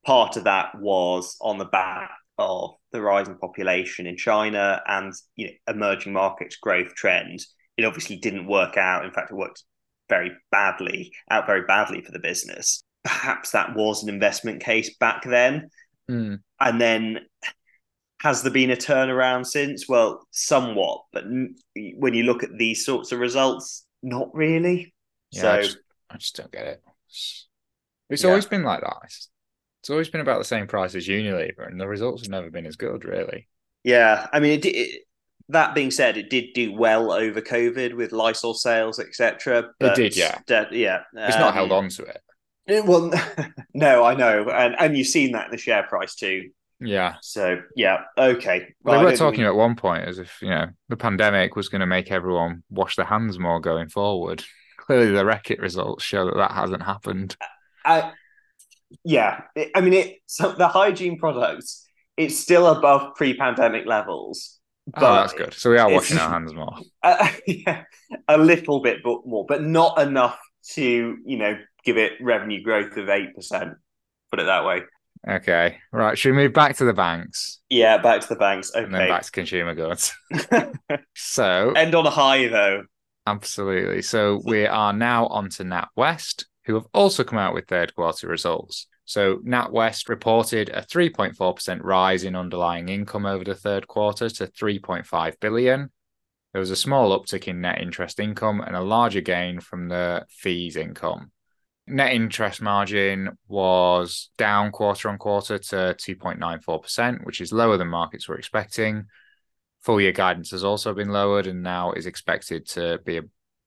part 0.05 0.37
of 0.37 0.45
that 0.45 0.79
was 0.79 1.37
on 1.41 1.57
the 1.57 1.65
back 1.65 2.11
of 2.37 2.71
the 2.91 3.01
rising 3.01 3.37
population 3.37 4.07
in 4.07 4.17
China 4.17 4.81
and 4.87 5.13
you 5.35 5.47
know, 5.47 5.73
emerging 5.73 6.13
markets 6.13 6.57
growth 6.57 6.93
trend. 6.95 7.45
It 7.77 7.85
obviously 7.85 8.17
didn't 8.17 8.47
work 8.47 8.77
out. 8.77 9.05
In 9.05 9.11
fact, 9.11 9.31
it 9.31 9.35
worked 9.35 9.63
very 10.09 10.31
badly, 10.51 11.13
out 11.29 11.45
very 11.45 11.63
badly 11.65 12.01
for 12.01 12.11
the 12.11 12.19
business. 12.19 12.83
Perhaps 13.03 13.51
that 13.51 13.75
was 13.75 14.03
an 14.03 14.09
investment 14.09 14.61
case 14.61 14.95
back 14.97 15.23
then. 15.23 15.69
Mm. 16.09 16.39
And 16.59 16.81
then 16.81 17.19
has 18.21 18.43
there 18.43 18.51
been 18.51 18.69
a 18.69 18.75
turnaround 18.75 19.47
since? 19.47 19.87
Well, 19.87 20.27
somewhat, 20.31 21.01
but 21.11 21.23
when 21.73 22.13
you 22.13 22.23
look 22.23 22.43
at 22.43 22.55
these 22.57 22.85
sorts 22.85 23.11
of 23.11 23.19
results, 23.19 23.85
not 24.03 24.29
really. 24.33 24.93
Yeah, 25.31 25.41
so 25.41 25.51
I 25.51 25.61
just, 25.61 25.77
I 26.09 26.17
just, 26.17 26.35
don't 26.35 26.51
get 26.51 26.67
it. 26.67 26.83
It's 28.09 28.23
yeah. 28.23 28.29
always 28.29 28.45
been 28.45 28.63
like 28.63 28.81
that. 28.81 28.97
It's, 29.05 29.30
it's, 29.81 29.89
always 29.89 30.09
been 30.09 30.21
about 30.21 30.39
the 30.39 30.45
same 30.45 30.67
price 30.67 30.95
as 30.95 31.07
Unilever, 31.07 31.67
and 31.67 31.79
the 31.79 31.87
results 31.87 32.23
have 32.23 32.29
never 32.29 32.49
been 32.49 32.65
as 32.65 32.75
good, 32.75 33.03
really. 33.05 33.47
Yeah, 33.83 34.27
I 34.31 34.39
mean, 34.39 34.59
it, 34.59 34.65
it, 34.65 35.01
that 35.49 35.75
being 35.75 35.91
said, 35.91 36.17
it 36.17 36.29
did 36.29 36.53
do 36.53 36.73
well 36.73 37.11
over 37.11 37.41
COVID 37.41 37.95
with 37.95 38.11
Lysol 38.11 38.53
sales, 38.53 38.99
etc. 38.99 39.71
It 39.79 39.95
did, 39.95 40.15
yeah, 40.15 40.39
yeah. 40.71 41.01
It's 41.13 41.35
um, 41.35 41.41
not 41.41 41.53
held 41.53 41.71
on 41.71 41.89
to 41.89 42.03
it. 42.03 42.21
it 42.67 42.85
well, 42.85 43.11
no, 43.73 44.03
I 44.03 44.15
know, 44.15 44.49
and 44.49 44.75
and 44.79 44.97
you've 44.97 45.07
seen 45.07 45.33
that 45.33 45.45
in 45.45 45.51
the 45.51 45.57
share 45.57 45.83
price 45.83 46.15
too. 46.15 46.51
Yeah. 46.81 47.15
So 47.21 47.61
yeah, 47.75 48.01
okay. 48.17 48.73
Well, 48.83 48.99
they 48.99 49.05
were 49.05 49.15
talking 49.15 49.41
we... 49.41 49.47
at 49.47 49.55
one 49.55 49.75
point 49.75 50.07
as 50.07 50.17
if 50.17 50.41
you 50.41 50.49
know 50.49 50.67
the 50.89 50.97
pandemic 50.97 51.55
was 51.55 51.69
going 51.69 51.81
to 51.81 51.87
make 51.87 52.11
everyone 52.11 52.63
wash 52.69 52.95
their 52.95 53.05
hands 53.05 53.37
more 53.37 53.59
going 53.59 53.89
forward. 53.89 54.43
Clearly, 54.77 55.11
the 55.11 55.23
Reckitt 55.23 55.61
results 55.61 56.03
show 56.03 56.25
that 56.25 56.37
that 56.37 56.51
hasn't 56.51 56.81
happened. 56.81 57.37
I, 57.85 58.11
yeah, 59.04 59.41
I 59.75 59.82
mean, 59.82 59.93
it. 59.93 60.17
So 60.25 60.51
the 60.54 60.67
hygiene 60.67 61.17
products, 61.17 61.86
it's 62.17 62.38
still 62.38 62.67
above 62.67 63.15
pre-pandemic 63.15 63.86
levels. 63.86 64.60
But 64.88 65.04
oh, 65.04 65.15
that's 65.15 65.34
good. 65.34 65.54
So 65.54 65.69
we 65.69 65.77
are 65.77 65.89
washing 65.89 66.17
our 66.17 66.30
hands 66.30 66.54
more. 66.54 66.75
Uh, 67.04 67.32
yeah, 67.47 67.84
a 68.27 68.38
little 68.38 68.80
bit 68.82 68.99
but 69.04 69.25
more, 69.25 69.45
but 69.47 69.63
not 69.63 69.99
enough 69.99 70.38
to 70.73 71.17
you 71.25 71.38
know 71.38 71.58
give 71.84 71.97
it 71.97 72.13
revenue 72.21 72.62
growth 72.62 72.95
of 72.97 73.10
eight 73.10 73.34
percent. 73.36 73.73
Put 74.30 74.39
it 74.39 74.45
that 74.45 74.65
way. 74.65 74.82
Okay. 75.27 75.77
Right. 75.91 76.17
Should 76.17 76.32
we 76.32 76.38
move 76.38 76.54
back 76.54 76.77
to 76.77 76.86
the 76.86 76.93
banks? 76.93 77.60
Yeah, 77.69 77.97
back 77.97 78.21
to 78.21 78.27
the 78.27 78.36
banks. 78.36 78.71
Okay. 78.73 78.84
And 78.84 78.93
then 78.93 79.08
back 79.08 79.23
to 79.23 79.32
consumer 79.32 79.75
goods. 79.75 80.13
so 81.15 81.71
end 81.71 81.93
on 81.93 82.06
a 82.06 82.10
high 82.10 82.47
though. 82.47 82.84
Absolutely. 83.27 84.01
So 84.01 84.41
we 84.45 84.65
are 84.65 84.93
now 84.93 85.27
on 85.27 85.49
to 85.51 85.63
NatWest, 85.63 86.45
who 86.65 86.76
have 86.76 86.86
also 86.93 87.24
come 87.24 87.39
out 87.39 87.54
with 87.54 87.67
third 87.67 87.95
quarter 87.95 88.28
results. 88.28 88.88
So 89.06 89.38
NatWest 89.38 90.10
reported 90.10 90.69
a 90.69 90.82
3.4% 90.82 91.84
rise 91.84 92.24
in 92.24 92.36
underlying 92.36 92.89
income 92.89 93.26
over 93.26 93.43
the 93.43 93.56
third 93.56 93.88
quarter 93.88 94.30
to 94.30 94.47
3.5 94.47 95.39
billion. 95.39 95.89
There 96.54 96.60
was 96.60 96.71
a 96.71 96.76
small 96.76 97.17
uptick 97.17 97.47
in 97.47 97.62
net 97.62 97.82
interest 97.82 98.19
income 98.19 98.62
and 98.62 98.76
a 98.76 98.82
larger 98.82 99.21
gain 99.21 99.60
from 99.60 99.88
the 99.88 100.26
fees 100.30 100.76
income. 100.76 101.32
Net 101.88 102.13
interest 102.13 102.62
margin 102.62 103.38
was 103.47 104.30
down 104.38 104.71
quarter 104.71 105.10
on 105.10 105.17
quarter 105.17 105.58
to 105.58 105.95
2.94%, 105.97 107.26
which 107.26 107.41
is 107.41 107.52
lower 107.52 107.78
than 107.78 107.88
markets 107.88 108.28
were 108.28 108.38
expecting. 108.38 109.06
Full 109.82 110.00
year 110.00 110.12
guidance 110.12 110.52
has 110.52 110.63
also 110.63 110.93
been 110.93 111.10
lowered 111.10 111.47
and 111.47 111.63
now 111.63 111.91
is 111.91 112.06
expected 112.06 112.67
to 112.69 113.00
be 113.04 113.19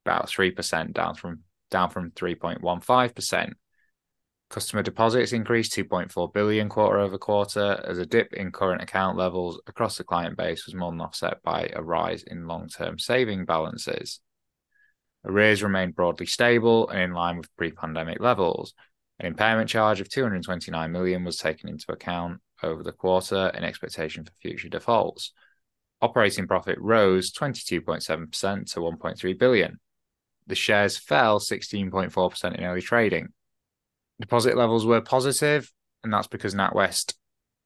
about 0.04 0.26
3% 0.28 0.92
down 0.92 1.16
from 1.16 1.40
down 1.74 1.90
from 1.90 2.12
3.15%. 2.12 3.52
Customer 4.48 4.82
deposits 4.84 5.32
increased 5.32 5.72
2.4 5.72 6.32
billion 6.32 6.68
quarter 6.68 7.00
over 7.00 7.18
quarter 7.18 7.82
as 7.84 7.98
a 7.98 8.06
dip 8.06 8.32
in 8.32 8.52
current 8.52 8.80
account 8.80 9.18
levels 9.18 9.60
across 9.66 9.98
the 9.98 10.04
client 10.04 10.36
base 10.36 10.66
was 10.66 10.74
more 10.76 10.92
than 10.92 11.00
offset 11.00 11.42
by 11.42 11.68
a 11.74 11.82
rise 11.82 12.22
in 12.22 12.46
long-term 12.46 13.00
saving 13.00 13.44
balances. 13.44 14.20
Arrears 15.24 15.64
remained 15.64 15.96
broadly 15.96 16.26
stable 16.26 16.88
and 16.90 17.00
in 17.00 17.12
line 17.12 17.38
with 17.38 17.56
pre-pandemic 17.56 18.20
levels. 18.20 18.72
An 19.18 19.26
impairment 19.26 19.68
charge 19.68 20.00
of 20.00 20.08
229 20.08 20.92
million 20.92 21.24
was 21.24 21.38
taken 21.38 21.68
into 21.68 21.90
account 21.90 22.40
over 22.62 22.84
the 22.84 22.92
quarter 22.92 23.48
in 23.48 23.64
expectation 23.64 24.24
for 24.24 24.32
future 24.40 24.68
defaults. 24.68 25.32
Operating 26.00 26.46
profit 26.46 26.78
rose 26.78 27.32
22.7% 27.32 28.72
to 28.72 28.80
1.3 28.80 29.38
billion. 29.38 29.80
The 30.46 30.54
shares 30.54 30.96
fell 30.96 31.40
16.4% 31.40 32.58
in 32.58 32.64
early 32.64 32.82
trading. 32.82 33.28
Deposit 34.20 34.56
levels 34.56 34.86
were 34.86 35.00
positive, 35.00 35.70
and 36.02 36.12
that's 36.12 36.28
because 36.28 36.54
NatWest 36.54 37.14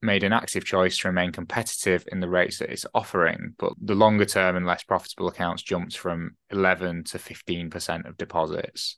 made 0.00 0.22
an 0.22 0.32
active 0.32 0.64
choice 0.64 0.98
to 0.98 1.08
remain 1.08 1.32
competitive 1.32 2.04
in 2.12 2.20
the 2.20 2.28
rates 2.28 2.58
that 2.58 2.70
it's 2.70 2.86
offering, 2.94 3.54
but 3.58 3.72
the 3.80 3.94
longer 3.94 4.24
term 4.24 4.56
and 4.56 4.64
less 4.64 4.84
profitable 4.84 5.28
accounts 5.28 5.62
jumped 5.62 5.96
from 5.96 6.36
11 6.50 7.04
to 7.04 7.18
15% 7.18 8.08
of 8.08 8.16
deposits. 8.16 8.96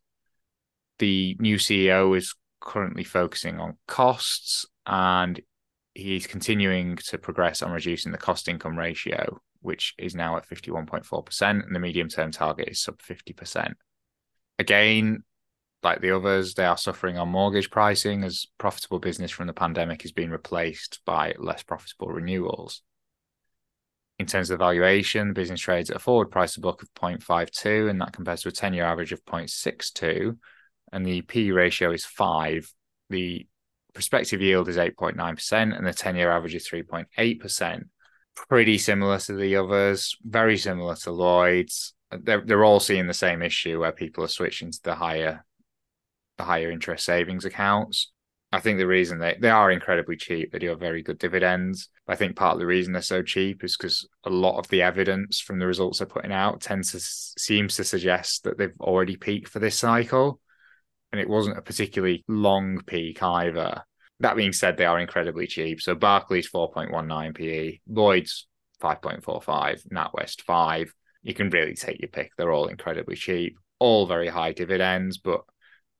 The 0.99 1.37
new 1.41 1.57
CEO 1.57 2.17
is 2.17 2.35
currently 2.61 3.05
focusing 3.05 3.59
on 3.59 3.79
costs 3.89 4.67
and 4.87 5.41
he's 5.95 6.27
continuing 6.27 6.97
to 6.97 7.17
progress 7.17 7.63
on 7.63 7.73
reducing 7.73 8.13
the 8.13 8.19
cost 8.19 8.49
income 8.49 8.79
ratio, 8.79 9.41
which 9.61 9.95
is 9.99 10.15
now 10.15 10.37
at 10.37 10.49
51.4%, 10.49 11.51
and 11.51 11.75
the 11.75 11.81
medium 11.81 12.09
term 12.09 12.31
target 12.31 12.69
is 12.69 12.83
sub 12.83 12.99
50%. 13.01 13.75
Again, 14.59 15.25
like 15.83 16.01
the 16.01 16.15
others, 16.15 16.55
they 16.55 16.65
are 16.65 16.77
suffering 16.77 17.17
on 17.17 17.29
mortgage 17.29 17.71
pricing 17.71 18.23
as 18.25 18.47
profitable 18.59 18.99
business 18.99 19.31
from 19.31 19.47
the 19.47 19.53
pandemic 19.53 20.05
is 20.05 20.13
being 20.13 20.31
replaced 20.31 21.01
by 21.07 21.35
less 21.39 21.63
profitable 21.63 22.09
renewals. 22.09 22.83
In 24.19 24.27
terms 24.27 24.51
of 24.51 24.59
valuation, 24.59 25.29
the 25.29 25.35
business 25.35 25.61
trades 25.61 25.89
at 25.89 25.97
a 25.97 26.01
forward 26.01 26.31
price 26.31 26.55
to 26.55 26.61
book 26.61 26.83
of 26.83 26.93
0.52, 26.93 27.89
and 27.89 28.01
that 28.03 28.13
compares 28.13 28.43
to 28.43 28.49
a 28.49 28.53
10 28.53 28.75
year 28.75 28.85
average 28.85 29.13
of 29.13 29.25
0.62. 29.25 30.37
And 30.93 31.07
the 31.07 31.23
P 31.23 31.53
ratio 31.53 31.93
is 31.93 32.05
five. 32.05 32.71
The 33.09 33.47
prospective 33.95 34.43
yield 34.43 34.69
is 34.69 34.77
8.9%, 34.77 35.77
and 35.77 35.87
the 35.87 35.95
10 35.95 36.17
year 36.17 36.31
average 36.31 36.55
is 36.55 36.69
3.8%. 36.69 37.85
Pretty 38.49 38.79
similar 38.79 39.19
to 39.19 39.35
the 39.35 39.57
others, 39.57 40.17
very 40.25 40.57
similar 40.57 40.97
to 40.97 41.13
Lloyd's. 41.13 41.95
They're, 42.11 42.43
they're 42.45 42.65
all 42.65 42.81
seeing 42.81 43.07
the 43.07 43.15
same 43.15 43.43
issue 43.43 43.79
where 43.79 43.93
people 43.93 44.25
are 44.25 44.29
switching 44.29 44.73
to 44.73 44.83
the 44.83 44.95
higher 44.95 45.45
the 46.37 46.45
higher 46.45 46.71
interest 46.71 47.05
savings 47.05 47.45
accounts. 47.45 48.11
I 48.53 48.59
think 48.59 48.79
the 48.79 48.87
reason 48.87 49.19
they, 49.19 49.37
they 49.39 49.51
are 49.51 49.71
incredibly 49.71 50.17
cheap, 50.17 50.51
they 50.51 50.59
do 50.59 50.71
have 50.71 50.81
very 50.81 51.03
good 51.03 51.19
dividends. 51.19 51.89
I 52.09 52.17
think 52.17 52.35
part 52.35 52.55
of 52.55 52.59
the 52.59 52.67
reason 52.67 52.93
they're 52.93 53.03
so 53.03 53.23
cheap 53.23 53.63
is 53.63 53.77
because 53.77 54.09
a 54.25 54.31
lot 54.31 54.59
of 54.59 54.67
the 54.69 54.83
evidence 54.83 55.39
from 55.39 55.61
the 55.61 55.67
results 55.67 55.99
they're 55.99 56.09
putting 56.09 56.33
out 56.33 56.61
tends 56.61 56.91
to 56.93 57.01
seems 57.01 57.77
to 57.77 57.85
suggest 57.85 58.43
that 58.45 58.59
they've 58.59 58.81
already 58.81 59.17
peaked 59.17 59.49
for 59.49 59.61
this 59.61 59.79
cycle. 59.79 60.41
And 61.13 61.21
it 61.21 61.29
wasn't 61.29 61.59
a 61.59 61.63
particularly 61.63 62.25
long 62.27 62.81
peak 62.85 63.23
either. 63.23 63.83
That 64.21 64.37
being 64.37 64.53
said, 64.53 64.77
they 64.77 64.85
are 64.85 64.99
incredibly 64.99 65.47
cheap. 65.47 65.81
So 65.81 65.95
Barclays 65.95 66.51
4.19 66.51 67.35
PE, 67.35 67.81
Lloyd's 67.89 68.47
5.45, 68.83 69.89
NatWest 69.89 70.43
5. 70.43 70.95
You 71.23 71.35
can 71.35 71.51
really 71.51 71.75
take 71.75 72.01
your 72.01 72.09
pick. 72.09 72.33
They're 72.37 72.53
all 72.53 72.69
incredibly 72.69 73.17
cheap, 73.17 73.59
all 73.79 74.07
very 74.07 74.29
high 74.29 74.53
dividends, 74.53 75.19
but 75.19 75.43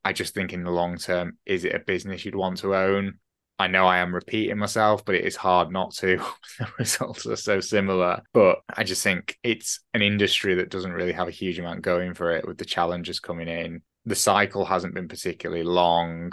I 0.05 0.13
just 0.13 0.35
think 0.35 0.53
in 0.53 0.65
the 0.65 0.71
long 0.71 0.97
term, 0.97 1.39
is 1.45 1.65
it 1.65 1.75
a 1.75 1.79
business 1.79 2.25
you'd 2.25 2.35
want 2.35 2.59
to 2.59 2.75
own? 2.75 3.19
I 3.59 3.67
know 3.67 3.87
I 3.87 3.99
am 3.99 4.15
repeating 4.15 4.57
myself, 4.57 5.05
but 5.05 5.15
it 5.15 5.27
is 5.27 5.37
hard 5.37 5.71
not 5.71 5.93
to. 5.97 6.17
the 6.59 6.69
results 6.79 7.27
are 7.27 7.37
so 7.37 7.61
similar. 7.61 8.23
But 8.33 8.61
I 8.75 8.85
just 8.85 9.03
think 9.03 9.37
it's 9.43 9.81
an 9.93 10.01
industry 10.01 10.55
that 10.55 10.71
doesn't 10.71 10.93
really 10.93 11.13
have 11.13 11.29
a 11.29 11.33
huge 11.33 11.59
amount 11.59 11.83
going 11.83 12.15
for 12.15 12.31
it 12.31 12.47
with 12.47 12.57
the 12.57 12.65
challenges 12.65 13.21
coming 13.21 13.49
in. 13.49 13.83
The 14.07 14.15
cycle 14.15 14.65
hasn't 14.65 14.95
been 14.95 15.09
particularly 15.09 15.63
long. 15.63 16.33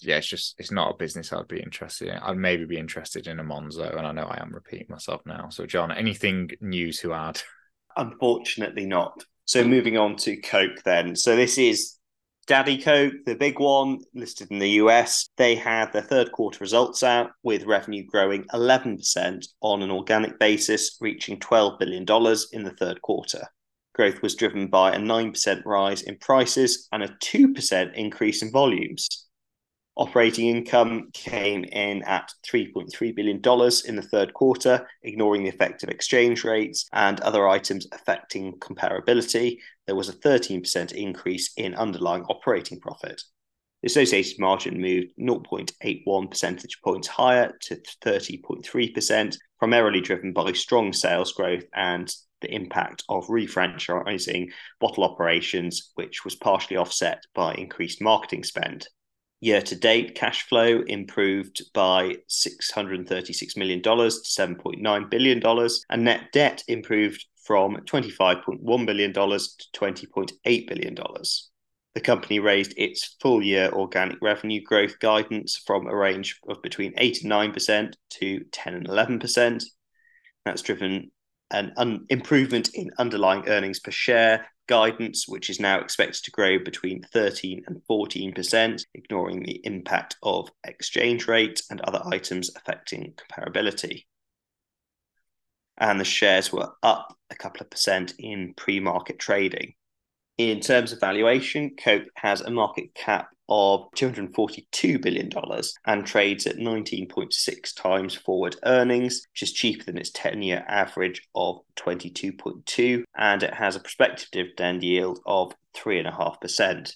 Yeah, 0.00 0.16
it's 0.16 0.26
just 0.26 0.54
it's 0.58 0.70
not 0.70 0.94
a 0.94 0.96
business 0.96 1.32
I'd 1.32 1.48
be 1.48 1.60
interested 1.60 2.08
in. 2.08 2.18
I'd 2.18 2.36
maybe 2.36 2.64
be 2.64 2.78
interested 2.78 3.26
in 3.26 3.38
a 3.38 3.44
Monzo, 3.44 3.96
and 3.96 4.06
I 4.06 4.12
know 4.12 4.24
I 4.24 4.40
am 4.40 4.54
repeating 4.54 4.86
myself 4.88 5.20
now. 5.26 5.48
So, 5.50 5.66
John, 5.66 5.92
anything 5.92 6.50
new 6.60 6.92
to 6.94 7.12
add? 7.12 7.42
Unfortunately, 7.96 8.86
not. 8.86 9.24
So, 9.44 9.64
moving 9.64 9.98
on 9.98 10.16
to 10.16 10.36
Coke 10.38 10.82
then. 10.84 11.14
So, 11.16 11.36
this 11.36 11.58
is 11.58 11.98
Daddy 12.48 12.80
Coke, 12.80 13.12
the 13.26 13.34
big 13.34 13.60
one 13.60 13.98
listed 14.14 14.50
in 14.50 14.58
the 14.58 14.70
US, 14.82 15.28
they 15.36 15.54
had 15.54 15.92
their 15.92 16.00
third 16.00 16.32
quarter 16.32 16.56
results 16.60 17.02
out 17.02 17.32
with 17.42 17.64
revenue 17.64 18.06
growing 18.06 18.44
11% 18.54 19.46
on 19.60 19.82
an 19.82 19.90
organic 19.90 20.38
basis, 20.38 20.96
reaching 20.98 21.38
$12 21.40 21.78
billion 21.78 22.06
in 22.52 22.64
the 22.64 22.74
third 22.80 23.02
quarter. 23.02 23.46
Growth 23.94 24.22
was 24.22 24.34
driven 24.34 24.68
by 24.68 24.94
a 24.94 24.98
9% 24.98 25.62
rise 25.66 26.00
in 26.00 26.16
prices 26.16 26.88
and 26.90 27.02
a 27.02 27.08
2% 27.22 27.94
increase 27.94 28.42
in 28.42 28.50
volumes. 28.50 29.27
Operating 29.98 30.46
income 30.46 31.10
came 31.12 31.64
in 31.64 32.04
at 32.04 32.32
$3.3 32.48 33.16
billion 33.16 33.38
in 33.84 33.96
the 33.96 34.08
third 34.08 34.32
quarter, 34.32 34.86
ignoring 35.02 35.42
the 35.42 35.48
effect 35.48 35.82
of 35.82 35.88
exchange 35.88 36.44
rates 36.44 36.88
and 36.92 37.18
other 37.20 37.48
items 37.48 37.84
affecting 37.90 38.52
comparability. 38.60 39.58
There 39.86 39.96
was 39.96 40.08
a 40.08 40.12
13% 40.12 40.92
increase 40.92 41.52
in 41.56 41.74
underlying 41.74 42.22
operating 42.26 42.78
profit. 42.78 43.20
The 43.82 43.88
associated 43.88 44.38
margin 44.38 44.80
moved 44.80 45.08
0.81 45.18 46.30
percentage 46.30 46.80
points 46.84 47.08
higher 47.08 47.52
to 47.62 47.82
30.3%, 48.04 49.36
primarily 49.58 50.00
driven 50.00 50.32
by 50.32 50.52
strong 50.52 50.92
sales 50.92 51.32
growth 51.32 51.64
and 51.74 52.08
the 52.40 52.54
impact 52.54 53.02
of 53.08 53.26
refranchising 53.26 54.52
bottle 54.78 55.02
operations, 55.02 55.90
which 55.96 56.24
was 56.24 56.36
partially 56.36 56.76
offset 56.76 57.24
by 57.34 57.54
increased 57.54 58.00
marketing 58.00 58.44
spend. 58.44 58.86
Year 59.40 59.62
to 59.62 59.76
date, 59.76 60.16
cash 60.16 60.48
flow 60.48 60.82
improved 60.86 61.62
by 61.72 62.16
$636 62.28 63.56
million 63.56 63.80
to 63.80 63.90
$7.9 63.90 65.10
billion, 65.10 65.68
and 65.90 66.04
net 66.04 66.32
debt 66.32 66.64
improved 66.66 67.24
from 67.44 67.76
$25.1 67.76 68.86
billion 68.86 69.12
to 69.12 69.20
$20.8 69.20 70.68
billion. 70.68 70.96
The 71.94 72.00
company 72.00 72.40
raised 72.40 72.74
its 72.76 73.16
full 73.20 73.42
year 73.42 73.70
organic 73.72 74.18
revenue 74.20 74.62
growth 74.62 74.98
guidance 74.98 75.56
from 75.66 75.86
a 75.86 75.96
range 75.96 76.38
of 76.48 76.60
between 76.62 76.94
8 76.96 77.22
and 77.22 77.32
9% 77.32 77.94
to 78.10 78.44
10 78.52 78.74
and 78.74 78.88
11%. 78.88 79.64
That's 80.44 80.62
driven 80.62 81.10
an 81.50 81.72
un- 81.76 82.06
improvement 82.08 82.70
in 82.74 82.90
underlying 82.98 83.48
earnings 83.48 83.80
per 83.80 83.90
share 83.90 84.46
guidance, 84.68 85.26
which 85.26 85.50
is 85.50 85.58
now 85.58 85.80
expected 85.80 86.22
to 86.24 86.30
grow 86.30 86.58
between 86.58 87.02
13 87.12 87.64
and 87.66 87.82
14%, 87.90 88.84
ignoring 88.94 89.42
the 89.42 89.60
impact 89.64 90.16
of 90.22 90.50
exchange 90.64 91.26
rate 91.26 91.62
and 91.70 91.80
other 91.80 92.02
items 92.06 92.50
affecting 92.54 93.14
comparability. 93.14 94.04
And 95.78 95.98
the 96.00 96.04
shares 96.04 96.52
were 96.52 96.70
up 96.82 97.16
a 97.30 97.34
couple 97.34 97.62
of 97.62 97.70
percent 97.70 98.14
in 98.18 98.54
pre 98.56 98.80
market 98.80 99.18
trading. 99.18 99.74
In 100.38 100.60
terms 100.60 100.92
of 100.92 101.00
valuation, 101.00 101.74
Coke 101.76 102.06
has 102.14 102.40
a 102.40 102.50
market 102.50 102.94
cap 102.94 103.28
of 103.48 103.90
$242 103.96 105.02
billion 105.02 105.30
and 105.86 106.06
trades 106.06 106.46
at 106.46 106.58
19.6 106.58 107.74
times 107.74 108.14
forward 108.14 108.54
earnings, 108.64 109.26
which 109.32 109.42
is 109.42 109.52
cheaper 109.52 109.84
than 109.84 109.98
its 109.98 110.10
10 110.10 110.42
year 110.42 110.64
average 110.68 111.22
of 111.34 111.58
22.2, 111.74 113.02
and 113.16 113.42
it 113.42 113.52
has 113.52 113.74
a 113.74 113.80
prospective 113.80 114.28
dividend 114.30 114.84
yield 114.84 115.18
of 115.26 115.52
3.5%. 115.76 116.94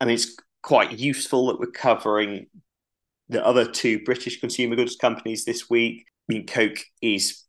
I 0.00 0.04
mean, 0.04 0.14
it's 0.14 0.36
quite 0.62 0.98
useful 0.98 1.46
that 1.46 1.60
we're 1.60 1.70
covering 1.70 2.46
the 3.28 3.44
other 3.44 3.70
two 3.70 4.02
British 4.02 4.40
consumer 4.40 4.74
goods 4.74 4.96
companies 4.96 5.44
this 5.44 5.70
week. 5.70 6.06
I 6.28 6.32
mean, 6.32 6.46
Coke 6.46 6.80
is 7.00 7.44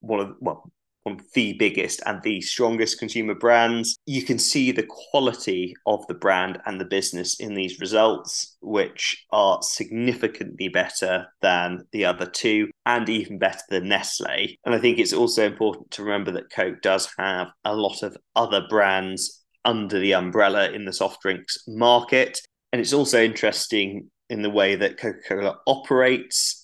one 0.00 0.20
of 0.20 0.36
well 0.40 0.70
one 1.04 1.18
of 1.18 1.32
the 1.34 1.54
biggest 1.54 2.02
and 2.06 2.22
the 2.22 2.40
strongest 2.40 2.98
consumer 2.98 3.34
brands. 3.34 3.96
You 4.06 4.22
can 4.22 4.38
see 4.38 4.72
the 4.72 4.86
quality 4.88 5.74
of 5.86 6.06
the 6.06 6.14
brand 6.14 6.60
and 6.66 6.80
the 6.80 6.84
business 6.84 7.40
in 7.40 7.54
these 7.54 7.80
results, 7.80 8.56
which 8.60 9.24
are 9.32 9.60
significantly 9.62 10.68
better 10.68 11.26
than 11.40 11.86
the 11.92 12.04
other 12.04 12.26
two 12.26 12.70
and 12.86 13.08
even 13.08 13.38
better 13.38 13.62
than 13.68 13.88
Nestle. 13.88 14.56
And 14.64 14.74
I 14.74 14.78
think 14.78 14.98
it's 14.98 15.12
also 15.12 15.46
important 15.46 15.90
to 15.92 16.02
remember 16.02 16.30
that 16.32 16.50
Coke 16.50 16.80
does 16.82 17.08
have 17.18 17.48
a 17.64 17.74
lot 17.74 18.02
of 18.02 18.16
other 18.36 18.64
brands 18.68 19.42
under 19.64 19.98
the 19.98 20.14
umbrella 20.14 20.70
in 20.70 20.84
the 20.84 20.92
soft 20.92 21.22
drinks 21.22 21.58
market. 21.68 22.40
And 22.72 22.80
it's 22.80 22.92
also 22.92 23.22
interesting 23.22 24.10
in 24.28 24.42
the 24.42 24.50
way 24.50 24.74
that 24.76 24.98
Coca 24.98 25.18
Cola 25.28 25.58
operates 25.66 26.61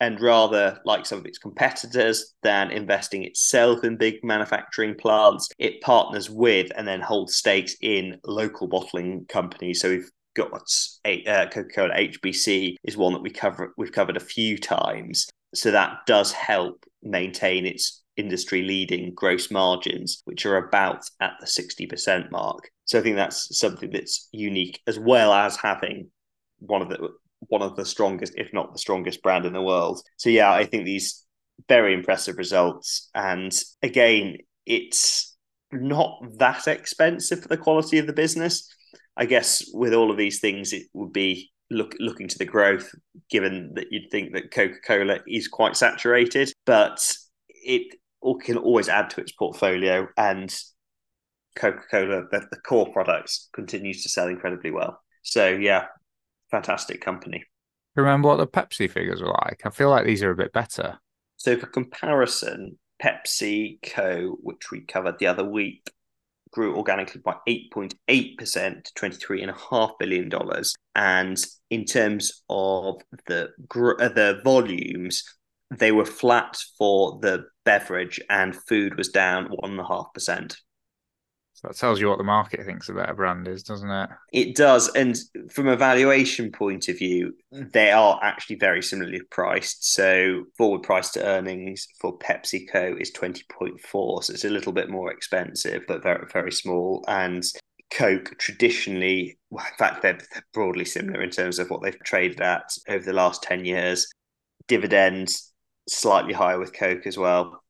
and 0.00 0.20
rather 0.20 0.78
like 0.84 1.06
some 1.06 1.18
of 1.18 1.26
its 1.26 1.38
competitors 1.38 2.34
than 2.42 2.70
investing 2.70 3.24
itself 3.24 3.84
in 3.84 3.96
big 3.96 4.22
manufacturing 4.22 4.94
plants 4.94 5.48
it 5.58 5.80
partners 5.80 6.30
with 6.30 6.70
and 6.76 6.86
then 6.86 7.00
holds 7.00 7.36
stakes 7.36 7.74
in 7.80 8.18
local 8.24 8.68
bottling 8.68 9.26
companies. 9.28 9.80
So 9.80 9.90
we've 9.90 10.10
got 10.36 10.62
uh, 11.04 11.46
coca-cola 11.50 11.92
hbc 11.94 12.76
is 12.84 12.96
one 12.96 13.12
that 13.12 13.22
we 13.22 13.30
cover 13.30 13.74
we've 13.76 13.92
covered 13.92 14.16
a 14.16 14.20
few 14.20 14.56
times. 14.56 15.28
So 15.54 15.70
that 15.72 16.00
does 16.06 16.30
help 16.32 16.84
maintain 17.02 17.66
its 17.66 18.02
industry 18.16 18.62
leading 18.62 19.14
gross 19.14 19.50
margins 19.50 20.22
which 20.24 20.44
are 20.44 20.56
about 20.56 21.08
at 21.20 21.32
the 21.40 21.46
60% 21.46 22.30
mark. 22.30 22.70
So 22.84 22.98
i 22.98 23.02
think 23.02 23.16
that's 23.16 23.58
something 23.58 23.90
that's 23.90 24.28
unique 24.32 24.80
as 24.86 24.98
well 24.98 25.32
as 25.32 25.56
having 25.56 26.10
one 26.60 26.82
of 26.82 26.88
the 26.88 27.10
one 27.40 27.62
of 27.62 27.76
the 27.76 27.84
strongest, 27.84 28.34
if 28.36 28.52
not 28.52 28.72
the 28.72 28.78
strongest 28.78 29.22
brand 29.22 29.46
in 29.46 29.52
the 29.52 29.62
world. 29.62 30.02
So 30.16 30.30
yeah, 30.30 30.52
I 30.52 30.64
think 30.64 30.84
these 30.84 31.24
very 31.68 31.94
impressive 31.94 32.36
results. 32.36 33.08
And 33.14 33.52
again, 33.82 34.38
it's 34.66 35.36
not 35.72 36.18
that 36.38 36.66
expensive 36.66 37.42
for 37.42 37.48
the 37.48 37.56
quality 37.56 37.98
of 37.98 38.06
the 38.06 38.12
business. 38.12 38.72
I 39.16 39.26
guess 39.26 39.64
with 39.72 39.94
all 39.94 40.10
of 40.10 40.16
these 40.16 40.40
things, 40.40 40.72
it 40.72 40.84
would 40.92 41.12
be 41.12 41.50
look 41.70 41.94
looking 41.98 42.28
to 42.28 42.38
the 42.38 42.44
growth, 42.44 42.90
given 43.30 43.72
that 43.74 43.86
you'd 43.90 44.10
think 44.10 44.32
that 44.34 44.50
Coca 44.50 44.78
Cola 44.86 45.18
is 45.26 45.48
quite 45.48 45.76
saturated, 45.76 46.52
but 46.64 47.00
it 47.50 47.94
can 48.42 48.56
always 48.56 48.88
add 48.88 49.10
to 49.10 49.20
its 49.20 49.32
portfolio. 49.32 50.06
And 50.16 50.54
Coca 51.56 51.82
Cola, 51.90 52.22
the, 52.30 52.46
the 52.50 52.58
core 52.58 52.90
products, 52.92 53.48
continues 53.52 54.02
to 54.02 54.08
sell 54.08 54.28
incredibly 54.28 54.70
well. 54.70 55.00
So 55.22 55.48
yeah, 55.48 55.86
fantastic 56.50 57.00
company. 57.00 57.44
Remember 57.96 58.28
what 58.28 58.36
the 58.36 58.46
Pepsi 58.46 58.90
figures 58.90 59.20
were 59.20 59.36
like? 59.44 59.62
I 59.64 59.70
feel 59.70 59.90
like 59.90 60.06
these 60.06 60.22
are 60.22 60.30
a 60.30 60.36
bit 60.36 60.52
better. 60.52 60.98
So, 61.36 61.56
for 61.56 61.66
comparison, 61.66 62.78
PepsiCo, 63.02 64.34
which 64.40 64.70
we 64.70 64.80
covered 64.82 65.18
the 65.18 65.26
other 65.26 65.44
week, 65.44 65.90
grew 66.50 66.76
organically 66.76 67.20
by 67.20 67.36
8.8% 67.48 68.84
to 68.84 68.92
$23.5 68.94 69.98
billion. 69.98 70.30
And 70.94 71.44
in 71.70 71.84
terms 71.84 72.42
of 72.48 72.96
the, 73.26 73.50
uh, 73.74 74.08
the 74.08 74.40
volumes, 74.44 75.24
they 75.70 75.92
were 75.92 76.04
flat 76.04 76.56
for 76.78 77.18
the 77.20 77.44
beverage 77.64 78.20
and 78.30 78.56
food 78.56 78.96
was 78.96 79.08
down 79.08 79.48
1.5%. 79.48 80.56
So 81.58 81.66
that 81.66 81.76
tells 81.76 82.00
you 82.00 82.08
what 82.08 82.18
the 82.18 82.24
market 82.24 82.64
thinks 82.64 82.88
about 82.88 83.10
a 83.10 83.14
brand 83.14 83.48
is, 83.48 83.64
doesn't 83.64 83.90
it? 83.90 84.10
It 84.32 84.54
does. 84.54 84.94
And 84.94 85.18
from 85.50 85.66
a 85.66 85.76
valuation 85.76 86.52
point 86.52 86.86
of 86.86 86.96
view, 86.96 87.34
mm. 87.52 87.72
they 87.72 87.90
are 87.90 88.16
actually 88.22 88.56
very 88.56 88.80
similarly 88.80 89.22
priced. 89.28 89.92
So 89.92 90.44
forward 90.56 90.84
price 90.84 91.10
to 91.12 91.24
earnings 91.24 91.88
for 92.00 92.16
PepsiCo 92.20 93.00
is 93.00 93.10
20.4. 93.10 94.22
So 94.22 94.32
it's 94.32 94.44
a 94.44 94.50
little 94.50 94.72
bit 94.72 94.88
more 94.88 95.10
expensive, 95.10 95.82
but 95.88 96.04
very, 96.04 96.24
very 96.32 96.52
small. 96.52 97.04
And 97.08 97.42
Coke 97.90 98.36
traditionally, 98.38 99.36
well, 99.50 99.66
in 99.66 99.78
fact, 99.78 100.02
they're, 100.02 100.18
they're 100.32 100.46
broadly 100.54 100.84
similar 100.84 101.22
in 101.22 101.30
terms 101.30 101.58
of 101.58 101.70
what 101.70 101.82
they've 101.82 101.98
traded 102.04 102.40
at 102.40 102.70
over 102.88 103.04
the 103.04 103.12
last 103.12 103.42
10 103.42 103.64
years. 103.64 104.06
Dividends 104.68 105.52
slightly 105.88 106.34
higher 106.34 106.60
with 106.60 106.72
Coke 106.72 107.04
as 107.04 107.18
well. 107.18 107.64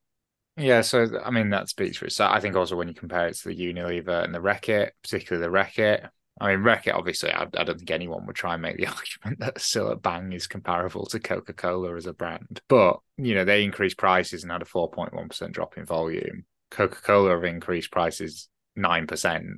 Yeah, 0.58 0.80
so 0.80 1.06
I 1.24 1.30
mean 1.30 1.50
that 1.50 1.68
speaks 1.68 1.96
for 1.96 2.06
itself. 2.06 2.34
I 2.34 2.40
think 2.40 2.56
also 2.56 2.76
when 2.76 2.88
you 2.88 2.94
compare 2.94 3.28
it 3.28 3.36
to 3.36 3.48
the 3.48 3.56
Unilever 3.56 4.24
and 4.24 4.34
the 4.34 4.40
Reckitt, 4.40 4.90
particularly 5.02 5.46
the 5.46 5.52
Reckitt. 5.52 6.08
I 6.40 6.54
mean, 6.54 6.64
Reckitt, 6.64 6.94
obviously, 6.94 7.32
I, 7.32 7.42
I, 7.42 7.64
don't 7.64 7.78
think 7.78 7.90
anyone 7.90 8.24
would 8.26 8.36
try 8.36 8.52
and 8.52 8.62
make 8.62 8.76
the 8.76 8.86
argument 9.26 9.40
that 9.40 9.56
Cillit 9.56 10.02
Bang 10.02 10.32
is 10.32 10.46
comparable 10.46 11.06
to 11.06 11.18
Coca 11.18 11.52
Cola 11.52 11.96
as 11.96 12.06
a 12.06 12.12
brand. 12.12 12.60
But, 12.68 13.00
you 13.16 13.34
know, 13.34 13.44
they 13.44 13.64
increased 13.64 13.98
prices 13.98 14.44
and 14.44 14.52
had 14.52 14.62
a 14.62 14.64
4.1% 14.64 15.52
drop 15.52 15.76
in 15.76 15.84
volume. 15.84 16.44
Coca 16.70 17.00
Cola 17.02 17.30
have 17.30 17.42
increased 17.42 17.90
prices 17.90 18.48
9% 18.78 19.48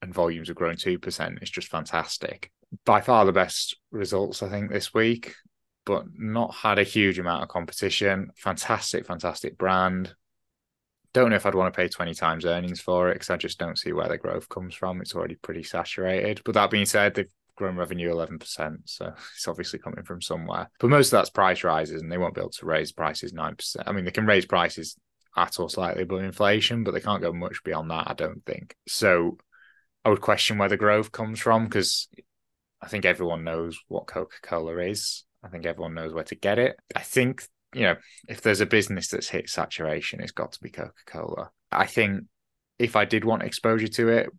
and 0.00 0.14
volumes 0.14 0.48
have 0.48 0.56
grown 0.56 0.76
2%. 0.76 1.42
It's 1.42 1.50
just 1.50 1.68
fantastic. 1.68 2.50
By 2.86 3.02
far 3.02 3.26
the 3.26 3.32
best 3.32 3.76
results, 3.90 4.42
I 4.42 4.48
think, 4.48 4.70
this 4.70 4.94
week, 4.94 5.34
but 5.84 6.06
not 6.16 6.54
had 6.54 6.78
a 6.78 6.84
huge 6.84 7.18
amount 7.18 7.42
of 7.42 7.50
competition. 7.50 8.30
Fantastic, 8.36 9.04
fantastic 9.04 9.58
brand 9.58 10.14
don't 11.12 11.30
know 11.30 11.36
if 11.36 11.46
I'd 11.46 11.54
want 11.54 11.72
to 11.72 11.76
pay 11.76 11.88
20 11.88 12.14
times 12.14 12.44
earnings 12.44 12.80
for 12.80 13.10
it 13.10 13.14
because 13.14 13.30
I 13.30 13.36
just 13.36 13.58
don't 13.58 13.78
see 13.78 13.92
where 13.92 14.08
the 14.08 14.18
growth 14.18 14.48
comes 14.48 14.74
from. 14.74 15.00
It's 15.00 15.14
already 15.14 15.36
pretty 15.36 15.62
saturated. 15.62 16.42
But 16.44 16.54
that 16.54 16.70
being 16.70 16.86
said, 16.86 17.14
they've 17.14 17.32
grown 17.56 17.76
revenue 17.76 18.12
11%. 18.12 18.78
So 18.86 19.06
it's 19.34 19.48
obviously 19.48 19.78
coming 19.78 20.04
from 20.04 20.22
somewhere. 20.22 20.70
But 20.78 20.90
most 20.90 21.08
of 21.08 21.12
that's 21.12 21.30
price 21.30 21.64
rises 21.64 22.02
and 22.02 22.10
they 22.10 22.18
won't 22.18 22.34
be 22.34 22.40
able 22.40 22.50
to 22.50 22.66
raise 22.66 22.92
prices 22.92 23.32
9%. 23.32 23.76
I 23.86 23.92
mean, 23.92 24.04
they 24.04 24.10
can 24.10 24.26
raise 24.26 24.46
prices 24.46 24.96
at 25.36 25.60
or 25.60 25.70
slightly 25.70 26.02
above 26.02 26.22
inflation, 26.22 26.84
but 26.84 26.92
they 26.92 27.00
can't 27.00 27.22
go 27.22 27.32
much 27.32 27.62
beyond 27.64 27.90
that, 27.90 28.10
I 28.10 28.14
don't 28.14 28.44
think. 28.44 28.74
So 28.88 29.38
I 30.04 30.08
would 30.08 30.20
question 30.20 30.58
where 30.58 30.68
the 30.68 30.76
growth 30.76 31.12
comes 31.12 31.38
from 31.38 31.64
because 31.64 32.08
I 32.80 32.88
think 32.88 33.04
everyone 33.04 33.44
knows 33.44 33.78
what 33.88 34.06
Coca 34.06 34.36
Cola 34.42 34.78
is. 34.78 35.24
I 35.42 35.48
think 35.48 35.66
everyone 35.66 35.94
knows 35.94 36.12
where 36.12 36.24
to 36.24 36.34
get 36.34 36.58
it. 36.58 36.76
I 36.94 37.00
think, 37.00 37.46
you 37.74 37.82
know, 37.82 37.96
if 38.28 38.40
there's 38.40 38.60
a 38.60 38.66
business 38.66 39.08
that's 39.08 39.28
hit 39.28 39.48
saturation, 39.48 40.20
it's 40.20 40.32
got 40.32 40.52
to 40.52 40.60
be 40.60 40.70
Coca 40.70 40.92
Cola. 41.06 41.50
I 41.70 41.86
think 41.86 42.24
if 42.78 42.96
I 42.96 43.04
did 43.04 43.24
want 43.24 43.42
exposure 43.42 43.88
to 43.88 44.08
it, 44.08 44.30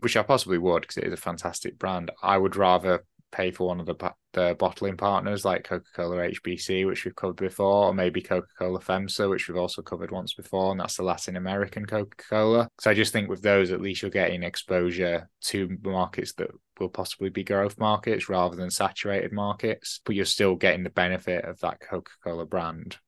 which 0.00 0.16
I 0.16 0.22
possibly 0.22 0.58
would 0.58 0.82
because 0.82 0.96
it 0.96 1.04
is 1.04 1.12
a 1.12 1.18
fantastic 1.18 1.78
brand, 1.78 2.10
I 2.22 2.38
would 2.38 2.56
rather 2.56 3.04
pay 3.32 3.50
for 3.50 3.68
one 3.68 3.80
of 3.80 3.86
the 3.86 3.94
the 4.32 4.54
bottling 4.58 4.96
partners 4.96 5.44
like 5.44 5.64
Coca 5.64 5.86
Cola 5.94 6.16
HBC, 6.16 6.86
which 6.86 7.04
we've 7.04 7.16
covered 7.16 7.36
before, 7.36 7.86
or 7.86 7.94
maybe 7.94 8.20
Coca 8.20 8.46
Cola 8.58 8.78
FEMSA, 8.78 9.28
which 9.28 9.48
we've 9.48 9.56
also 9.56 9.82
covered 9.82 10.12
once 10.12 10.34
before, 10.34 10.70
and 10.70 10.80
that's 10.80 10.96
the 10.96 11.02
Latin 11.02 11.36
American 11.36 11.84
Coca 11.84 12.16
Cola. 12.28 12.68
So 12.80 12.90
I 12.90 12.94
just 12.94 13.12
think 13.12 13.28
with 13.28 13.42
those, 13.42 13.72
at 13.72 13.80
least 13.80 14.02
you're 14.02 14.10
getting 14.10 14.42
exposure 14.42 15.28
to 15.46 15.76
markets 15.82 16.32
that 16.34 16.50
will 16.78 16.88
possibly 16.88 17.28
be 17.28 17.42
growth 17.42 17.78
markets 17.78 18.28
rather 18.28 18.56
than 18.56 18.70
saturated 18.70 19.32
markets, 19.32 20.00
but 20.04 20.14
you're 20.14 20.24
still 20.24 20.54
getting 20.54 20.84
the 20.84 20.90
benefit 20.90 21.44
of 21.44 21.58
that 21.60 21.80
Coca 21.80 22.12
Cola 22.22 22.46
brand. 22.46 22.98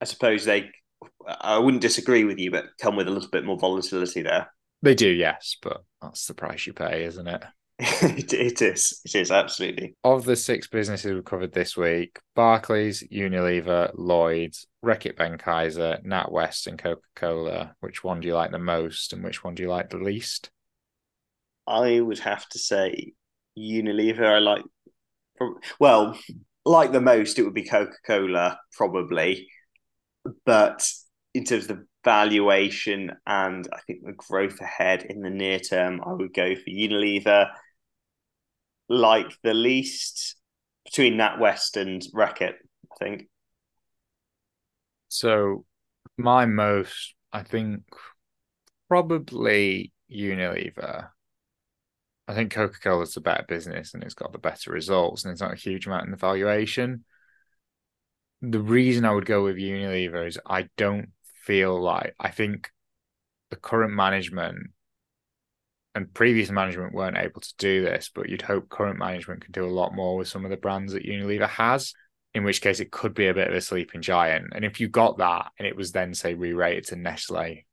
I 0.00 0.04
suppose 0.04 0.44
they, 0.44 0.70
I 1.40 1.58
wouldn't 1.58 1.82
disagree 1.82 2.24
with 2.24 2.38
you, 2.38 2.50
but 2.50 2.66
come 2.80 2.96
with 2.96 3.08
a 3.08 3.12
little 3.12 3.30
bit 3.30 3.44
more 3.44 3.58
volatility 3.58 4.22
there. 4.22 4.48
They 4.82 4.94
do, 4.94 5.08
yes, 5.08 5.56
but 5.62 5.82
that's 6.00 6.26
the 6.26 6.34
price 6.34 6.66
you 6.66 6.72
pay, 6.72 7.04
isn't 7.04 7.26
it? 7.26 7.42
it, 7.78 8.32
it 8.32 8.62
is. 8.62 9.02
It 9.04 9.14
is 9.14 9.30
absolutely. 9.30 9.94
Of 10.02 10.24
the 10.24 10.36
six 10.36 10.66
businesses 10.66 11.12
we 11.12 11.20
covered 11.20 11.52
this 11.52 11.76
week, 11.76 12.18
Barclays, 12.34 13.02
Unilever, 13.12 13.90
Lloyds, 13.94 14.66
Reckitt 14.82 15.16
Benckiser, 15.16 16.02
NatWest, 16.02 16.68
and 16.68 16.78
Coca 16.78 17.02
Cola. 17.14 17.74
Which 17.80 18.02
one 18.02 18.20
do 18.20 18.28
you 18.28 18.34
like 18.34 18.50
the 18.50 18.58
most, 18.58 19.12
and 19.12 19.22
which 19.22 19.44
one 19.44 19.54
do 19.54 19.62
you 19.62 19.68
like 19.68 19.90
the 19.90 19.98
least? 19.98 20.50
I 21.66 22.00
would 22.00 22.20
have 22.20 22.48
to 22.50 22.58
say 22.58 23.12
Unilever. 23.58 24.24
I 24.24 24.38
like. 24.38 24.64
Well, 25.78 26.18
like 26.64 26.92
the 26.92 27.00
most, 27.02 27.38
it 27.38 27.42
would 27.42 27.52
be 27.52 27.64
Coca 27.64 27.96
Cola, 28.06 28.58
probably. 28.72 29.48
But 30.46 30.88
in 31.34 31.44
terms 31.44 31.64
of 31.64 31.76
the 31.76 31.86
valuation 32.06 33.12
and 33.26 33.68
I 33.70 33.80
think 33.86 34.00
the 34.02 34.14
growth 34.14 34.60
ahead 34.62 35.04
in 35.10 35.20
the 35.20 35.28
near 35.28 35.58
term, 35.58 36.00
I 36.06 36.14
would 36.14 36.32
go 36.32 36.54
for 36.54 36.70
Unilever 36.70 37.50
like 38.88 39.36
the 39.42 39.54
least 39.54 40.36
between 40.84 41.14
NatWest 41.14 41.76
and 41.76 42.02
Reckitt, 42.14 42.54
I 42.92 42.96
think. 42.98 43.28
So 45.08 45.64
my 46.16 46.46
most, 46.46 47.14
I 47.32 47.42
think, 47.42 47.82
probably 48.88 49.92
Unilever. 50.10 51.08
I 52.28 52.34
think 52.34 52.52
Coca 52.52 52.78
Cola's 52.80 53.16
a 53.16 53.20
better 53.20 53.44
business 53.46 53.94
and 53.94 54.02
it's 54.02 54.14
got 54.14 54.32
the 54.32 54.38
better 54.38 54.72
results, 54.72 55.24
and 55.24 55.32
it's 55.32 55.40
not 55.40 55.52
a 55.52 55.56
huge 55.56 55.86
amount 55.86 56.06
in 56.06 56.10
the 56.10 56.16
valuation. 56.16 57.04
The 58.42 58.60
reason 58.60 59.04
I 59.04 59.12
would 59.12 59.26
go 59.26 59.42
with 59.44 59.56
Unilever 59.56 60.26
is 60.26 60.38
I 60.46 60.68
don't 60.76 61.10
feel 61.44 61.80
like 61.80 62.14
I 62.18 62.30
think 62.30 62.70
the 63.50 63.56
current 63.56 63.92
management 63.92 64.70
and 65.96 66.12
previous 66.12 66.50
management 66.50 66.92
weren't 66.92 67.16
able 67.16 67.40
to 67.40 67.54
do 67.56 67.82
this, 67.82 68.10
but 68.14 68.28
you'd 68.28 68.42
hope 68.42 68.68
current 68.68 68.98
management 68.98 69.42
can 69.42 69.52
do 69.52 69.64
a 69.64 69.66
lot 69.66 69.94
more 69.94 70.18
with 70.18 70.28
some 70.28 70.44
of 70.44 70.50
the 70.50 70.56
brands 70.58 70.92
that 70.92 71.06
Unilever 71.06 71.48
has, 71.48 71.94
in 72.34 72.44
which 72.44 72.60
case 72.60 72.80
it 72.80 72.92
could 72.92 73.14
be 73.14 73.28
a 73.28 73.34
bit 73.34 73.48
of 73.48 73.54
a 73.54 73.62
sleeping 73.62 74.02
giant. 74.02 74.52
And 74.54 74.62
if 74.62 74.78
you 74.78 74.88
got 74.88 75.16
that 75.18 75.52
and 75.58 75.66
it 75.66 75.74
was 75.74 75.92
then, 75.92 76.12
say, 76.12 76.34
re 76.34 76.52
rated 76.52 76.86
to 76.88 76.96
Nestle 76.96 77.64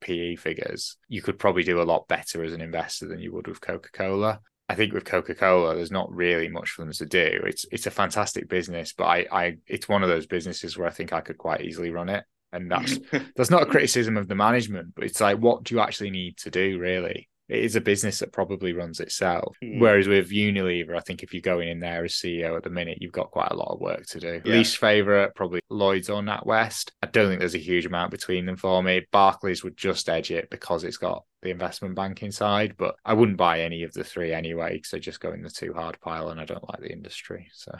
PE 0.00 0.34
figures, 0.34 0.96
you 1.06 1.22
could 1.22 1.38
probably 1.38 1.62
do 1.62 1.80
a 1.80 1.84
lot 1.84 2.08
better 2.08 2.42
as 2.42 2.52
an 2.52 2.60
investor 2.60 3.06
than 3.06 3.20
you 3.20 3.32
would 3.32 3.46
with 3.46 3.60
Coca 3.60 3.90
Cola. 3.92 4.40
I 4.68 4.74
think 4.74 4.92
with 4.92 5.04
Coca 5.04 5.36
Cola, 5.36 5.76
there's 5.76 5.92
not 5.92 6.12
really 6.12 6.48
much 6.48 6.70
for 6.70 6.82
them 6.82 6.92
to 6.94 7.06
do. 7.06 7.42
It's 7.44 7.64
it's 7.70 7.86
a 7.86 7.92
fantastic 7.92 8.48
business, 8.48 8.92
but 8.92 9.04
I, 9.04 9.26
I 9.30 9.56
it's 9.68 9.88
one 9.88 10.02
of 10.02 10.08
those 10.08 10.26
businesses 10.26 10.76
where 10.76 10.88
I 10.88 10.92
think 10.92 11.12
I 11.12 11.20
could 11.20 11.38
quite 11.38 11.60
easily 11.60 11.90
run 11.90 12.08
it. 12.08 12.24
And 12.52 12.68
that's 12.68 12.98
that's 13.36 13.50
not 13.50 13.62
a 13.62 13.66
criticism 13.66 14.16
of 14.16 14.26
the 14.26 14.34
management, 14.34 14.96
but 14.96 15.04
it's 15.04 15.20
like 15.20 15.38
what 15.38 15.62
do 15.62 15.76
you 15.76 15.80
actually 15.80 16.10
need 16.10 16.38
to 16.38 16.50
do 16.50 16.80
really? 16.80 17.28
It 17.48 17.64
is 17.64 17.76
a 17.76 17.80
business 17.80 18.18
that 18.18 18.32
probably 18.32 18.72
runs 18.72 18.98
itself. 18.98 19.56
Mm. 19.62 19.78
Whereas 19.78 20.08
with 20.08 20.30
Unilever, 20.30 20.96
I 20.96 21.00
think 21.00 21.22
if 21.22 21.32
you're 21.32 21.40
going 21.40 21.68
in 21.68 21.78
there 21.78 22.04
as 22.04 22.14
CEO 22.14 22.56
at 22.56 22.64
the 22.64 22.70
minute, 22.70 22.98
you've 23.00 23.12
got 23.12 23.30
quite 23.30 23.52
a 23.52 23.56
lot 23.56 23.72
of 23.72 23.80
work 23.80 24.04
to 24.06 24.20
do. 24.20 24.40
Yeah. 24.44 24.52
Least 24.52 24.78
favourite, 24.78 25.34
probably 25.34 25.60
Lloyds 25.70 26.10
or 26.10 26.22
NatWest. 26.22 26.90
I 27.02 27.06
don't 27.06 27.28
think 27.28 27.38
there's 27.38 27.54
a 27.54 27.58
huge 27.58 27.86
amount 27.86 28.10
between 28.10 28.46
them 28.46 28.56
for 28.56 28.82
me. 28.82 29.06
Barclays 29.12 29.62
would 29.62 29.76
just 29.76 30.08
edge 30.08 30.32
it 30.32 30.50
because 30.50 30.82
it's 30.82 30.96
got 30.96 31.24
the 31.42 31.50
investment 31.50 31.94
banking 31.94 32.32
side, 32.32 32.74
but 32.76 32.96
I 33.04 33.14
wouldn't 33.14 33.38
buy 33.38 33.60
any 33.60 33.84
of 33.84 33.92
the 33.92 34.02
three 34.02 34.32
anyway 34.32 34.74
because 34.74 34.90
they 34.90 34.98
just 34.98 35.20
go 35.20 35.32
in 35.32 35.42
the 35.42 35.50
too 35.50 35.72
hard 35.72 36.00
pile 36.00 36.30
and 36.30 36.40
I 36.40 36.44
don't 36.44 36.68
like 36.68 36.80
the 36.80 36.92
industry. 36.92 37.48
So. 37.52 37.72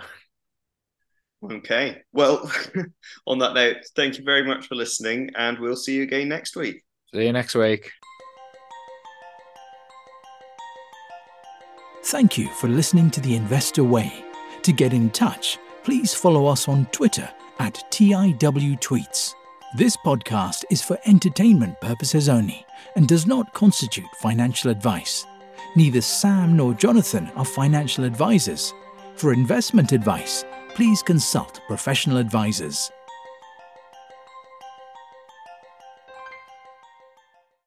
Okay. 1.42 2.02
Well, 2.12 2.50
on 3.26 3.40
that 3.40 3.54
note, 3.54 3.78
thank 3.96 4.18
you 4.18 4.24
very 4.24 4.44
much 4.44 4.68
for 4.68 4.76
listening, 4.76 5.30
and 5.36 5.58
we'll 5.58 5.76
see 5.76 5.96
you 5.96 6.02
again 6.04 6.28
next 6.28 6.54
week. 6.54 6.84
See 7.12 7.24
you 7.24 7.32
next 7.32 7.54
week. 7.54 7.90
Thank 12.06 12.38
you 12.38 12.48
for 12.50 12.68
listening 12.68 13.10
to 13.10 13.20
The 13.20 13.34
Investor 13.34 13.82
Way. 13.82 14.24
To 14.62 14.72
get 14.72 14.92
in 14.92 15.10
touch, 15.10 15.58
please 15.82 16.14
follow 16.14 16.46
us 16.46 16.68
on 16.68 16.86
Twitter 16.92 17.28
at 17.58 17.82
TIWTweets. 17.90 19.34
This 19.76 19.96
podcast 19.96 20.62
is 20.70 20.80
for 20.80 21.00
entertainment 21.06 21.80
purposes 21.80 22.28
only 22.28 22.64
and 22.94 23.08
does 23.08 23.26
not 23.26 23.52
constitute 23.54 24.06
financial 24.20 24.70
advice. 24.70 25.26
Neither 25.74 26.00
Sam 26.00 26.56
nor 26.56 26.74
Jonathan 26.74 27.28
are 27.34 27.44
financial 27.44 28.04
advisors. 28.04 28.72
For 29.16 29.32
investment 29.32 29.90
advice, 29.90 30.44
please 30.76 31.02
consult 31.02 31.60
professional 31.66 32.18
advisors. 32.18 32.88